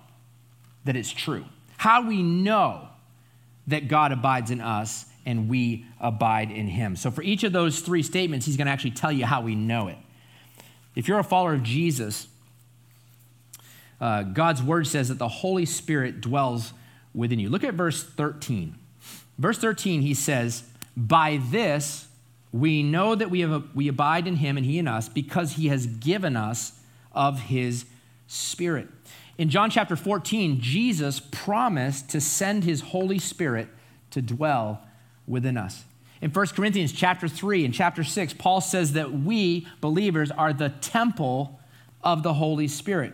[0.86, 1.46] that it's true,
[1.78, 2.88] how we know
[3.68, 6.96] that God abides in us and we abide in him.
[6.96, 9.56] So, for each of those three statements, he's going to actually tell you how we
[9.56, 9.98] know it.
[10.96, 12.28] If you're a follower of Jesus,
[14.00, 16.74] uh, God's word says that the Holy Spirit dwells
[17.14, 17.50] within you.
[17.50, 18.76] Look at verse 13.
[19.38, 20.64] Verse 13, he says,
[20.96, 22.08] By this
[22.56, 25.54] we know that we, have a, we abide in him and he in us because
[25.54, 26.80] he has given us
[27.12, 27.86] of his
[28.28, 28.88] Spirit.
[29.38, 33.68] In John chapter 14, Jesus promised to send his Holy Spirit
[34.12, 34.82] to dwell
[35.28, 35.84] within us.
[36.22, 40.70] In 1 Corinthians chapter 3 and chapter 6, Paul says that we believers are the
[40.70, 41.60] temple
[42.02, 43.14] of the Holy Spirit.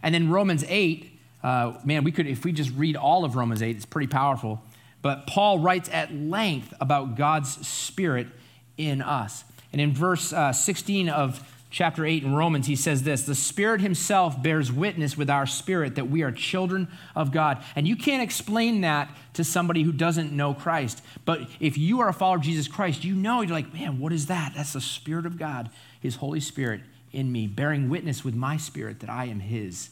[0.00, 3.62] And in Romans 8, uh, man, we could, if we just read all of Romans
[3.62, 4.62] 8, it's pretty powerful.
[5.02, 8.28] But Paul writes at length about God's Spirit
[8.76, 9.44] in us.
[9.72, 13.80] And in verse uh, 16 of chapter 8 in Romans, he says this The Spirit
[13.80, 17.62] Himself bears witness with our spirit that we are children of God.
[17.74, 21.02] And you can't explain that to somebody who doesn't know Christ.
[21.24, 24.12] But if you are a follower of Jesus Christ, you know, you're like, man, what
[24.12, 24.52] is that?
[24.56, 25.70] That's the Spirit of God,
[26.00, 26.80] His Holy Spirit
[27.12, 29.90] in me, bearing witness with my spirit that I am His.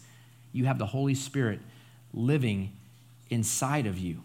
[0.52, 1.60] You have the Holy Spirit
[2.12, 2.72] living
[3.28, 4.20] inside of you.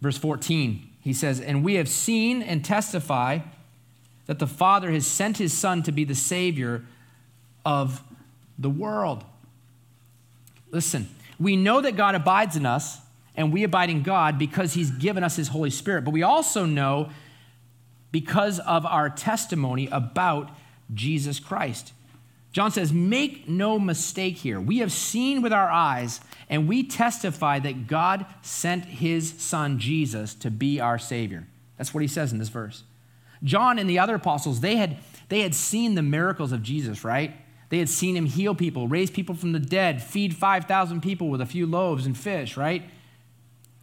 [0.00, 3.40] Verse 14, he says, And we have seen and testify
[4.26, 6.84] that the Father has sent his Son to be the Savior
[7.64, 8.02] of
[8.58, 9.24] the world.
[10.70, 12.98] Listen, we know that God abides in us
[13.34, 16.64] and we abide in God because he's given us his Holy Spirit, but we also
[16.64, 17.10] know
[18.12, 20.50] because of our testimony about
[20.94, 21.92] Jesus Christ.
[22.52, 24.60] John says, Make no mistake here.
[24.60, 30.34] We have seen with our eyes, and we testify that God sent his son Jesus
[30.36, 31.46] to be our Savior.
[31.78, 32.84] That's what he says in this verse.
[33.42, 34.98] John and the other apostles, they had,
[35.28, 37.34] they had seen the miracles of Jesus, right?
[37.70, 41.40] They had seen him heal people, raise people from the dead, feed 5,000 people with
[41.40, 42.82] a few loaves and fish, right?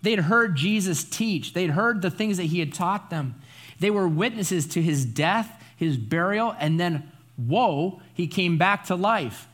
[0.01, 3.41] They'd heard Jesus teach, they'd heard the things that he had taught them.
[3.79, 7.11] They were witnesses to his death, his burial, and then,
[7.47, 9.47] whoa, he came back to life.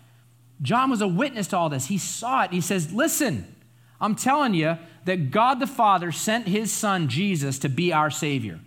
[0.61, 1.87] John was a witness to all this.
[1.87, 2.51] He saw it.
[2.51, 3.53] He says, Listen,
[3.99, 8.59] I'm telling you that God the Father sent his son Jesus to be our Savior.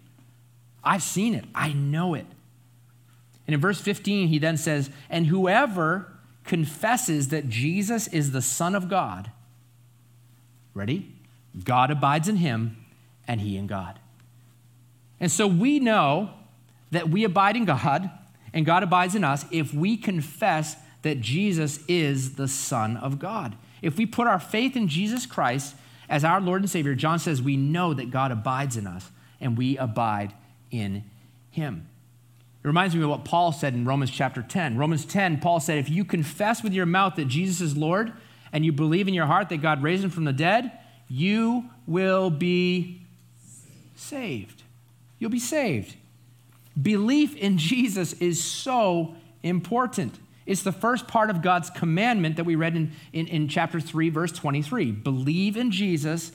[0.85, 2.27] I've seen it, I know it.
[3.47, 6.13] And in verse 15, he then says, And whoever
[6.45, 9.31] confesses that Jesus is the Son of God,
[10.75, 11.13] ready?
[11.65, 12.77] God abides in him,
[13.27, 13.99] and he in God.
[15.19, 16.31] And so we know
[16.91, 18.11] that we abide in God,
[18.53, 23.57] and God abides in us if we confess that Jesus is the Son of God.
[23.83, 25.75] If we put our faith in Jesus Christ
[26.09, 29.57] as our Lord and Savior, John says we know that God abides in us, and
[29.57, 30.33] we abide
[30.71, 31.05] in
[31.51, 31.89] him.
[32.65, 34.77] It reminds me of what Paul said in Romans chapter 10.
[34.77, 38.13] Romans 10, Paul said, If you confess with your mouth that Jesus is Lord
[38.53, 40.73] and you believe in your heart that God raised him from the dead,
[41.09, 43.01] you will be
[43.95, 44.65] saved.
[45.19, 45.95] You'll be saved.
[46.81, 50.19] Belief in Jesus is so important.
[50.47, 54.11] It's the first part of God's commandment that we read in, in, in chapter 3,
[54.11, 54.93] verse 23.
[54.93, 56.33] Believe in Jesus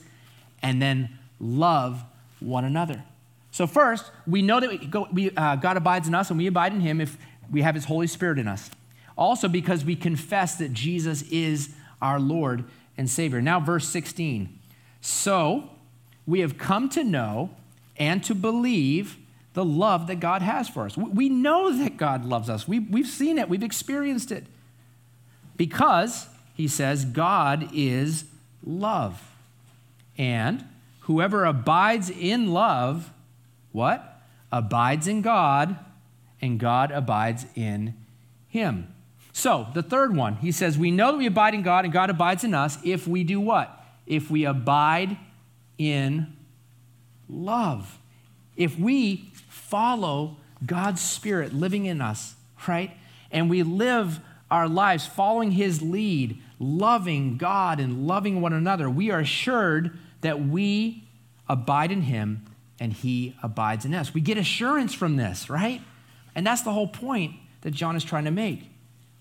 [0.62, 2.04] and then love
[2.40, 3.02] one another.
[3.50, 6.46] So, first, we know that we go, we, uh, God abides in us and we
[6.46, 7.16] abide in him if
[7.50, 8.70] we have his Holy Spirit in us.
[9.16, 12.64] Also, because we confess that Jesus is our Lord
[12.96, 13.40] and Savior.
[13.40, 14.58] Now, verse 16.
[15.00, 15.70] So,
[16.26, 17.50] we have come to know
[17.96, 19.18] and to believe
[19.54, 20.96] the love that God has for us.
[20.96, 24.44] We know that God loves us, we, we've seen it, we've experienced it.
[25.56, 28.24] Because, he says, God is
[28.64, 29.22] love.
[30.18, 30.64] And
[31.00, 33.10] whoever abides in love
[33.72, 34.20] what?
[34.52, 35.76] Abides in God,
[36.40, 37.94] and God abides in
[38.48, 38.86] him.
[39.32, 42.08] So, the third one, he says, We know that we abide in God and God
[42.08, 43.84] abides in us if we do what?
[44.06, 45.16] If we abide
[45.76, 46.36] in
[47.28, 47.98] love.
[48.56, 49.32] If we
[49.74, 52.36] follow God's Spirit living in us,
[52.68, 52.92] right?
[53.32, 59.10] And we live our lives following His lead, loving God and loving one another, we
[59.10, 61.08] are assured that we
[61.48, 62.46] abide in Him
[62.78, 64.14] and he abides in us.
[64.14, 65.82] We get assurance from this, right?
[66.36, 68.70] And that's the whole point that John is trying to make.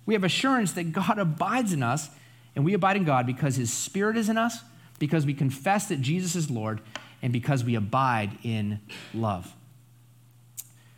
[0.06, 2.12] We have assurance that God abides in us,
[2.56, 4.60] and we abide in God because his Spirit is in us,
[5.00, 6.80] because we confess that Jesus is Lord,
[7.24, 8.80] and because we abide in
[9.16, 9.52] love.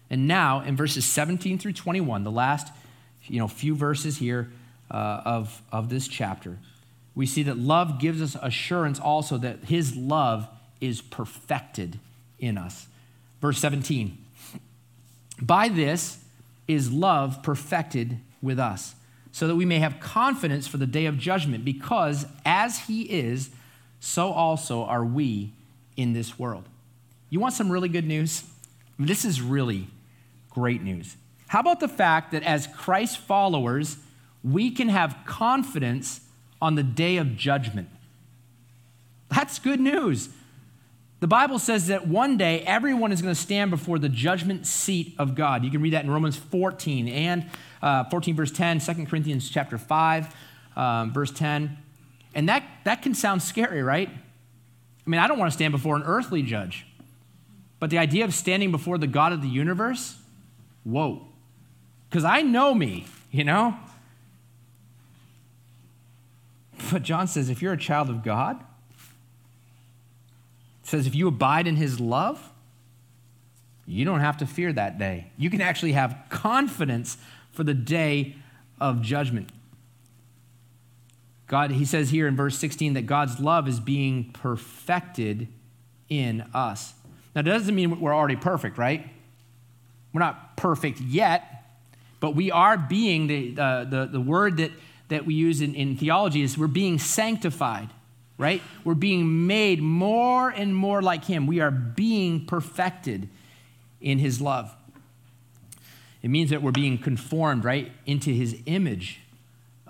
[0.10, 2.72] And now, in verses 17 through 21, the last
[3.28, 4.52] you know, few verses here
[4.92, 6.58] uh, of, of this chapter,
[7.16, 10.48] we see that love gives us assurance also that his love
[10.82, 12.00] is perfected
[12.40, 12.88] in us.
[13.42, 14.18] Verse 17
[15.42, 16.20] By this
[16.68, 18.96] is love perfected with us,
[19.32, 23.50] so that we may have confidence for the day of judgment, because as he is,
[24.00, 25.52] so also are we
[25.98, 26.66] in this world.
[27.30, 28.44] You want some really good news?
[29.00, 29.88] This is really
[30.56, 31.18] great news.
[31.48, 33.98] How about the fact that as Christ followers,
[34.42, 36.22] we can have confidence
[36.62, 37.90] on the day of judgment.
[39.30, 40.30] That's good news.
[41.20, 45.14] The Bible says that one day everyone is going to stand before the judgment seat
[45.20, 45.66] of God.
[45.66, 47.50] You can read that in Romans 14 and
[47.82, 50.34] uh, 14 verse 10, 2 Corinthians chapter 5
[50.78, 51.78] um, verse 10.
[52.34, 54.10] And that, that can sound scary, right?
[54.10, 56.86] I mean, I don't want to stand before an earthly judge.
[57.80, 60.18] But the idea of standing before the God of the universe,
[60.86, 61.28] whoa.
[62.10, 63.76] Because I know me, you know?
[66.92, 68.64] But John says if you're a child of God,
[70.84, 72.52] says if you abide in his love,
[73.86, 75.32] you don't have to fear that day.
[75.38, 77.18] You can actually have confidence
[77.52, 78.36] for the day
[78.80, 79.50] of judgment.
[81.48, 85.48] God, he says here in verse 16 that God's love is being perfected
[86.10, 86.94] in us.
[87.36, 89.10] Now, that doesn't mean we're already perfect, right?
[90.16, 91.66] We're not perfect yet,
[92.20, 94.72] but we are being, the, uh, the, the word that
[95.10, 97.90] that we use in, in theology is we're being sanctified,
[98.38, 98.62] right?
[98.84, 101.48] We're being made more and more like Him.
[101.48, 103.30] We are being perfected
[104.02, 104.76] in His love.
[106.22, 109.22] It means that we're being conformed, right, into His image,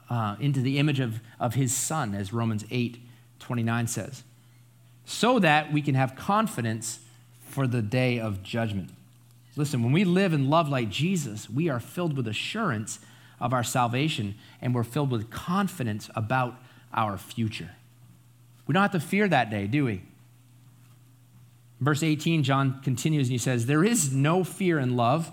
[0.10, 3.02] uh, into the image of, of His Son, as Romans 8
[3.38, 4.24] 29 says,
[5.06, 7.00] so that we can have confidence
[7.48, 8.90] for the day of judgment.
[9.56, 13.00] Listen, when we live and love like Jesus, we are filled with assurance
[13.40, 16.56] of our salvation, and we're filled with confidence about
[16.94, 17.72] our future.
[18.68, 20.02] We don't have to fear that day, do we?
[21.80, 25.32] Verse 18, John continues and he says, There is no fear in love,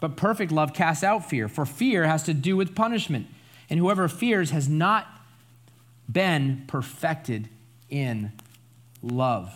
[0.00, 3.26] but perfect love casts out fear, for fear has to do with punishment.
[3.68, 5.08] And whoever fears has not
[6.10, 7.48] been perfected
[7.90, 8.32] in
[9.02, 9.52] love.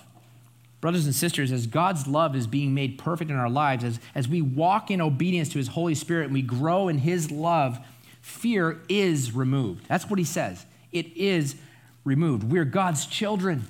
[0.81, 4.29] Brothers and sisters, as God's love is being made perfect in our lives, as, as
[4.29, 7.79] we walk in obedience to His Holy Spirit and we grow in His love,
[8.23, 9.87] fear is removed.
[9.89, 10.65] That's what He says.
[10.91, 11.57] It is
[12.05, 12.45] removed.
[12.45, 13.67] We're God's children.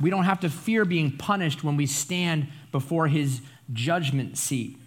[0.00, 3.40] We don't have to fear being punished when we stand before His
[3.72, 4.78] judgment seat.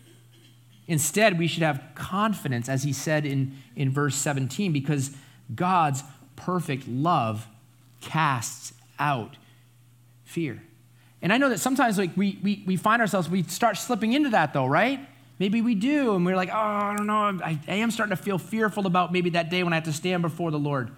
[0.87, 5.11] Instead, we should have confidence, as He said in, in verse 17, because
[5.53, 6.03] God's
[6.37, 7.47] perfect love
[7.99, 9.35] casts out
[10.23, 10.61] fear.
[11.21, 14.29] And I know that sometimes like we, we, we find ourselves, we start slipping into
[14.29, 14.99] that though, right?
[15.39, 18.21] Maybe we do, and we're like, oh, I don't know, I, I am starting to
[18.21, 20.91] feel fearful about maybe that day when I have to stand before the Lord.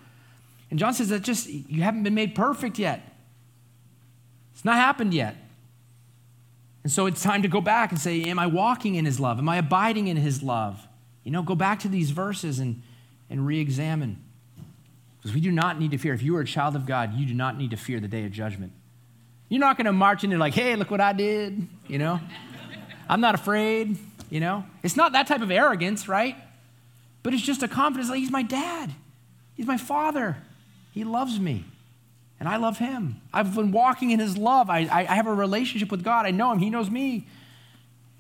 [0.70, 3.02] And John says that just, you haven't been made perfect yet.
[4.54, 5.36] It's not happened yet.
[6.84, 9.38] And so it's time to go back and say, Am I walking in his love?
[9.40, 10.88] Am I abiding in his love?
[11.24, 12.82] You know, go back to these verses and,
[13.30, 14.24] and re examine.
[15.18, 16.14] Because we do not need to fear.
[16.14, 18.26] If you are a child of God, you do not need to fear the day
[18.26, 18.72] of judgment.
[19.50, 22.20] You're not going to march in there like, hey, look what I did, you know?
[23.10, 23.98] I'm not afraid,
[24.30, 24.64] you know?
[24.84, 26.36] It's not that type of arrogance, right?
[27.24, 28.92] But it's just a confidence like, he's my dad,
[29.56, 30.38] he's my father,
[30.94, 31.66] he loves me.
[32.40, 33.20] And I love him.
[33.34, 34.70] I've been walking in his love.
[34.70, 36.26] I, I, I have a relationship with God.
[36.26, 36.60] I know him.
[36.60, 37.28] He knows me.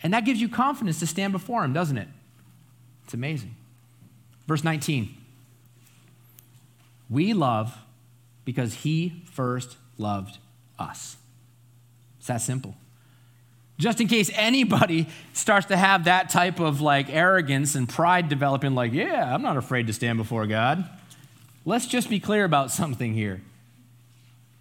[0.03, 2.09] And that gives you confidence to stand before him, doesn't it?
[3.05, 3.55] It's amazing.
[4.47, 5.15] Verse 19
[7.09, 7.77] We love
[8.43, 10.38] because he first loved
[10.77, 11.17] us.
[12.30, 12.75] That simple.
[13.80, 18.75] Just in case anybody starts to have that type of like arrogance and pride developing,
[18.75, 20.88] like, yeah, I'm not afraid to stand before God.
[21.65, 23.41] Let's just be clear about something here.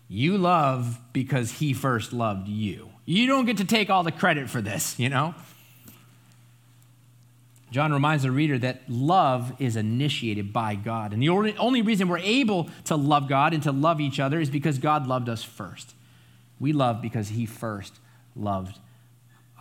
[0.08, 2.88] You love because he first loved you.
[3.04, 5.34] You don't get to take all the credit for this, you know?
[7.70, 11.12] John reminds the reader that love is initiated by God.
[11.12, 14.48] And the only reason we're able to love God and to love each other is
[14.48, 15.92] because God loved us first.
[16.60, 17.94] We love because he first
[18.34, 18.78] loved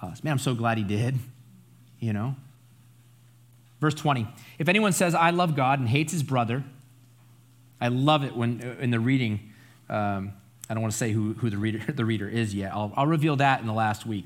[0.02, 0.24] us.
[0.24, 1.16] Man, I'm so glad he did,
[2.00, 2.36] you know?
[3.80, 4.28] Verse 20
[4.58, 6.64] If anyone says, I love God and hates his brother,
[7.80, 9.54] I love it when uh, in the reading,
[9.90, 10.34] um,
[10.70, 12.74] I don't want to say who, who the, reader, the reader is yet.
[12.74, 14.26] I'll, I'll reveal that in the last week.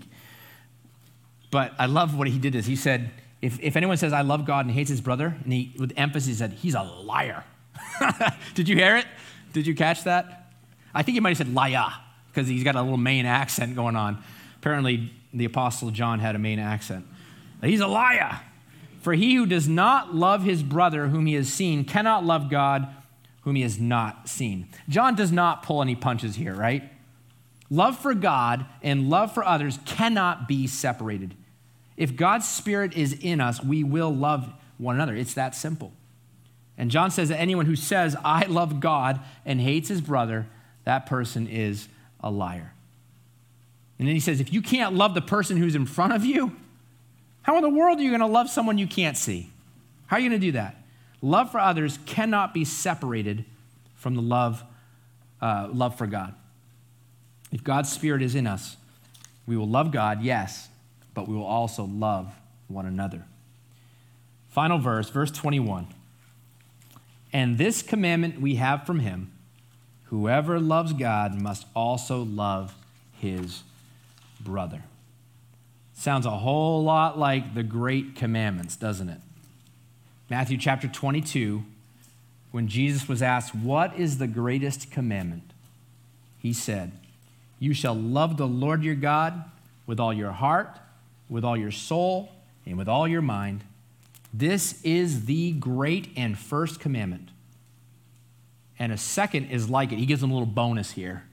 [1.49, 3.11] But I love what he did is he said,
[3.41, 6.38] if, if anyone says, I love God and hates his brother, and he, with emphasis,
[6.38, 7.43] said, he's a liar.
[8.53, 9.05] Did you hear it?
[9.51, 10.53] Did you catch that?
[10.93, 11.91] I think he might have said liar
[12.34, 14.23] because he's got a little Maine accent going on.
[14.57, 17.05] Apparently, the Apostle John had a Maine accent.
[17.61, 18.39] He's a liar.
[19.01, 22.88] For he who does not love his brother whom he has seen cannot love God
[23.41, 24.67] whom he has not seen.
[24.88, 26.91] John does not pull any punches here, right?
[27.69, 31.36] Love for God and love for others cannot be separated.
[31.97, 35.15] If God's Spirit is in us, we will love one another.
[35.15, 35.93] It's that simple.
[36.77, 40.47] And John says that anyone who says, I love God and hates his brother,
[40.84, 41.88] that person is
[42.22, 42.74] a liar.
[43.99, 46.55] And then he says, if you can't love the person who's in front of you,
[47.43, 49.51] how in the world are you going to love someone you can't see?
[50.07, 50.76] How are you going to do that?
[51.22, 53.45] Love for others cannot be separated
[53.95, 54.63] from the love,
[55.41, 56.34] uh, love for God.
[57.51, 58.78] If God's Spirit is in us,
[59.45, 60.69] we will love God, yes,
[61.13, 62.34] but we will also love
[62.67, 63.26] one another.
[64.49, 65.88] Final verse, verse 21.
[67.34, 69.32] And this commandment we have from him
[70.12, 72.76] whoever loves God must also love
[73.20, 73.64] his
[74.39, 74.84] brother.
[75.95, 79.20] Sounds a whole lot like the great commandments, doesn't it?
[80.30, 81.64] Matthew chapter 22,
[82.51, 85.53] when Jesus was asked, What is the greatest commandment?
[86.39, 86.91] He said,
[87.57, 89.45] You shall love the Lord your God
[89.88, 90.78] with all your heart,
[91.30, 92.32] with all your soul,
[92.66, 93.64] and with all your mind.
[94.34, 97.30] This is the great and first commandment.
[98.82, 99.99] And a second is like it.
[99.99, 101.23] He gives them a little bonus here.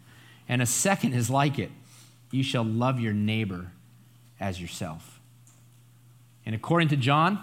[0.50, 1.70] And a second is like it.
[2.30, 3.72] You shall love your neighbor
[4.38, 5.18] as yourself.
[6.44, 7.42] And according to John,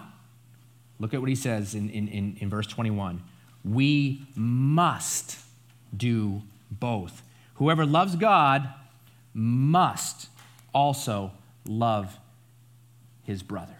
[1.00, 3.20] look at what he says in, in, in, in verse 21
[3.64, 5.40] we must
[5.96, 6.40] do
[6.70, 7.24] both.
[7.54, 8.72] Whoever loves God
[9.34, 10.28] must
[10.72, 11.32] also
[11.66, 12.16] love
[13.24, 13.74] his brother.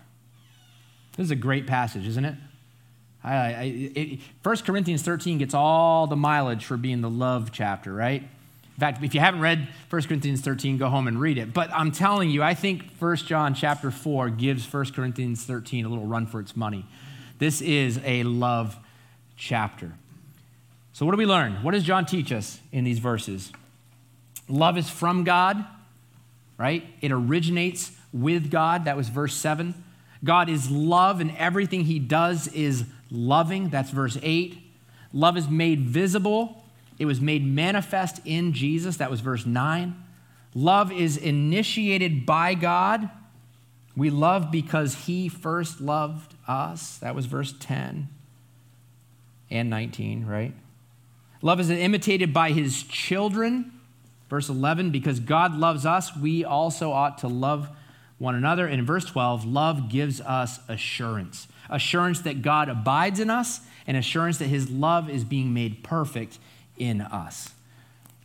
[1.16, 2.34] This is a great passage, isn't it?
[3.26, 3.62] I, I,
[3.94, 8.22] it 1 Corinthians 13 gets all the mileage for being the love chapter, right?
[8.22, 11.52] In fact, if you haven't read 1 Corinthians 13, go home and read it.
[11.52, 15.88] But I'm telling you, I think 1 John chapter 4 gives 1 Corinthians 13 a
[15.88, 16.84] little run for its money.
[17.38, 18.76] This is a love
[19.36, 19.92] chapter.
[20.92, 21.62] So, what do we learn?
[21.62, 23.50] What does John teach us in these verses?
[24.48, 25.64] Love is from God,
[26.58, 26.84] right?
[27.00, 28.84] It originates with God.
[28.84, 29.74] That was verse 7.
[30.22, 33.68] God is love, and everything he does is loving.
[33.68, 34.58] That's verse 8.
[35.12, 36.62] Love is made visible
[36.98, 38.96] it was made manifest in Jesus.
[38.96, 40.02] That was verse 9.
[40.54, 43.10] Love is initiated by God.
[43.94, 46.98] We love because he first loved us.
[46.98, 48.08] That was verse 10
[49.50, 50.54] and 19, right?
[51.42, 53.72] Love is imitated by his children.
[54.28, 57.68] Verse 11, because God loves us, we also ought to love
[58.18, 58.66] one another.
[58.66, 63.96] And in verse 12, love gives us assurance assurance that God abides in us, and
[63.96, 66.38] assurance that his love is being made perfect
[66.76, 67.50] in us.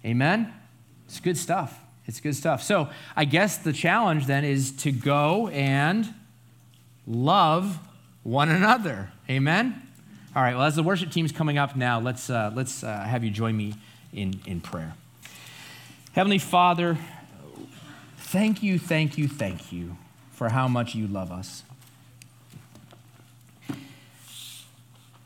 [0.03, 0.53] Amen?
[1.05, 1.79] It's good stuff.
[2.07, 2.63] It's good stuff.
[2.63, 6.13] So I guess the challenge then is to go and
[7.05, 7.79] love
[8.23, 9.11] one another.
[9.29, 9.81] Amen?
[10.35, 13.23] All right, well, as the worship team's coming up now, let's, uh, let's uh, have
[13.23, 13.75] you join me
[14.13, 14.93] in, in prayer.
[16.13, 16.97] Heavenly Father,
[18.17, 19.97] thank you, thank you, thank you
[20.31, 21.63] for how much you love us.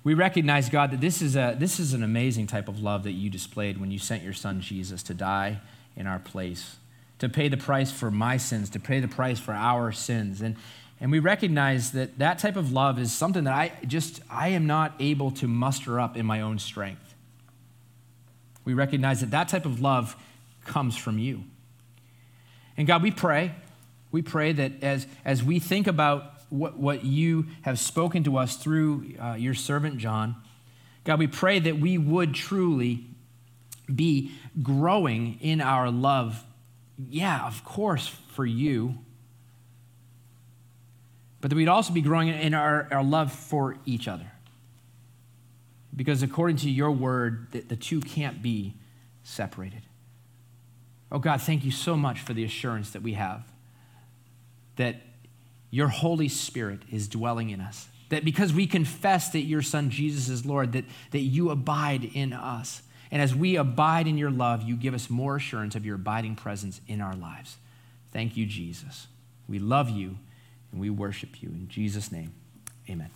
[0.06, 3.14] We recognize, God, that this is, a, this is an amazing type of love that
[3.14, 5.60] you displayed when you sent your son Jesus to die
[5.97, 6.76] in our place,
[7.18, 10.41] to pay the price for my sins, to pay the price for our sins.
[10.41, 10.58] And,
[11.01, 14.68] and we recognize that that type of love is something that I just, I am
[14.68, 17.16] not able to muster up in my own strength.
[18.64, 20.16] We recognize that that type of love
[20.66, 21.45] comes from you.
[22.78, 23.56] And God, we pray,
[24.12, 28.56] we pray that as, as we think about what, what you have spoken to us
[28.56, 30.36] through uh, your servant John.
[31.03, 33.06] God, we pray that we would truly
[33.93, 34.32] be
[34.62, 36.43] growing in our love.
[36.97, 38.97] Yeah, of course, for you.
[41.41, 44.32] But that we'd also be growing in our, our love for each other.
[45.95, 48.74] Because according to your word, the, the two can't be
[49.24, 49.84] separated.
[51.12, 53.43] Oh God, thank you so much for the assurance that we have
[54.76, 55.01] that
[55.76, 57.89] your Holy Spirit is dwelling in us.
[58.07, 62.32] That because we confess that your Son Jesus is Lord, that, that you abide in
[62.32, 62.82] us.
[63.11, 66.38] And as we abide in your love, you give us more assurance of your abiding
[66.38, 67.57] presence in our lives.
[68.13, 69.07] Thank you, Jesus.
[69.49, 70.17] We love you
[70.71, 71.49] and we worship you.
[71.49, 72.32] In Jesus' name,
[72.89, 73.09] amen.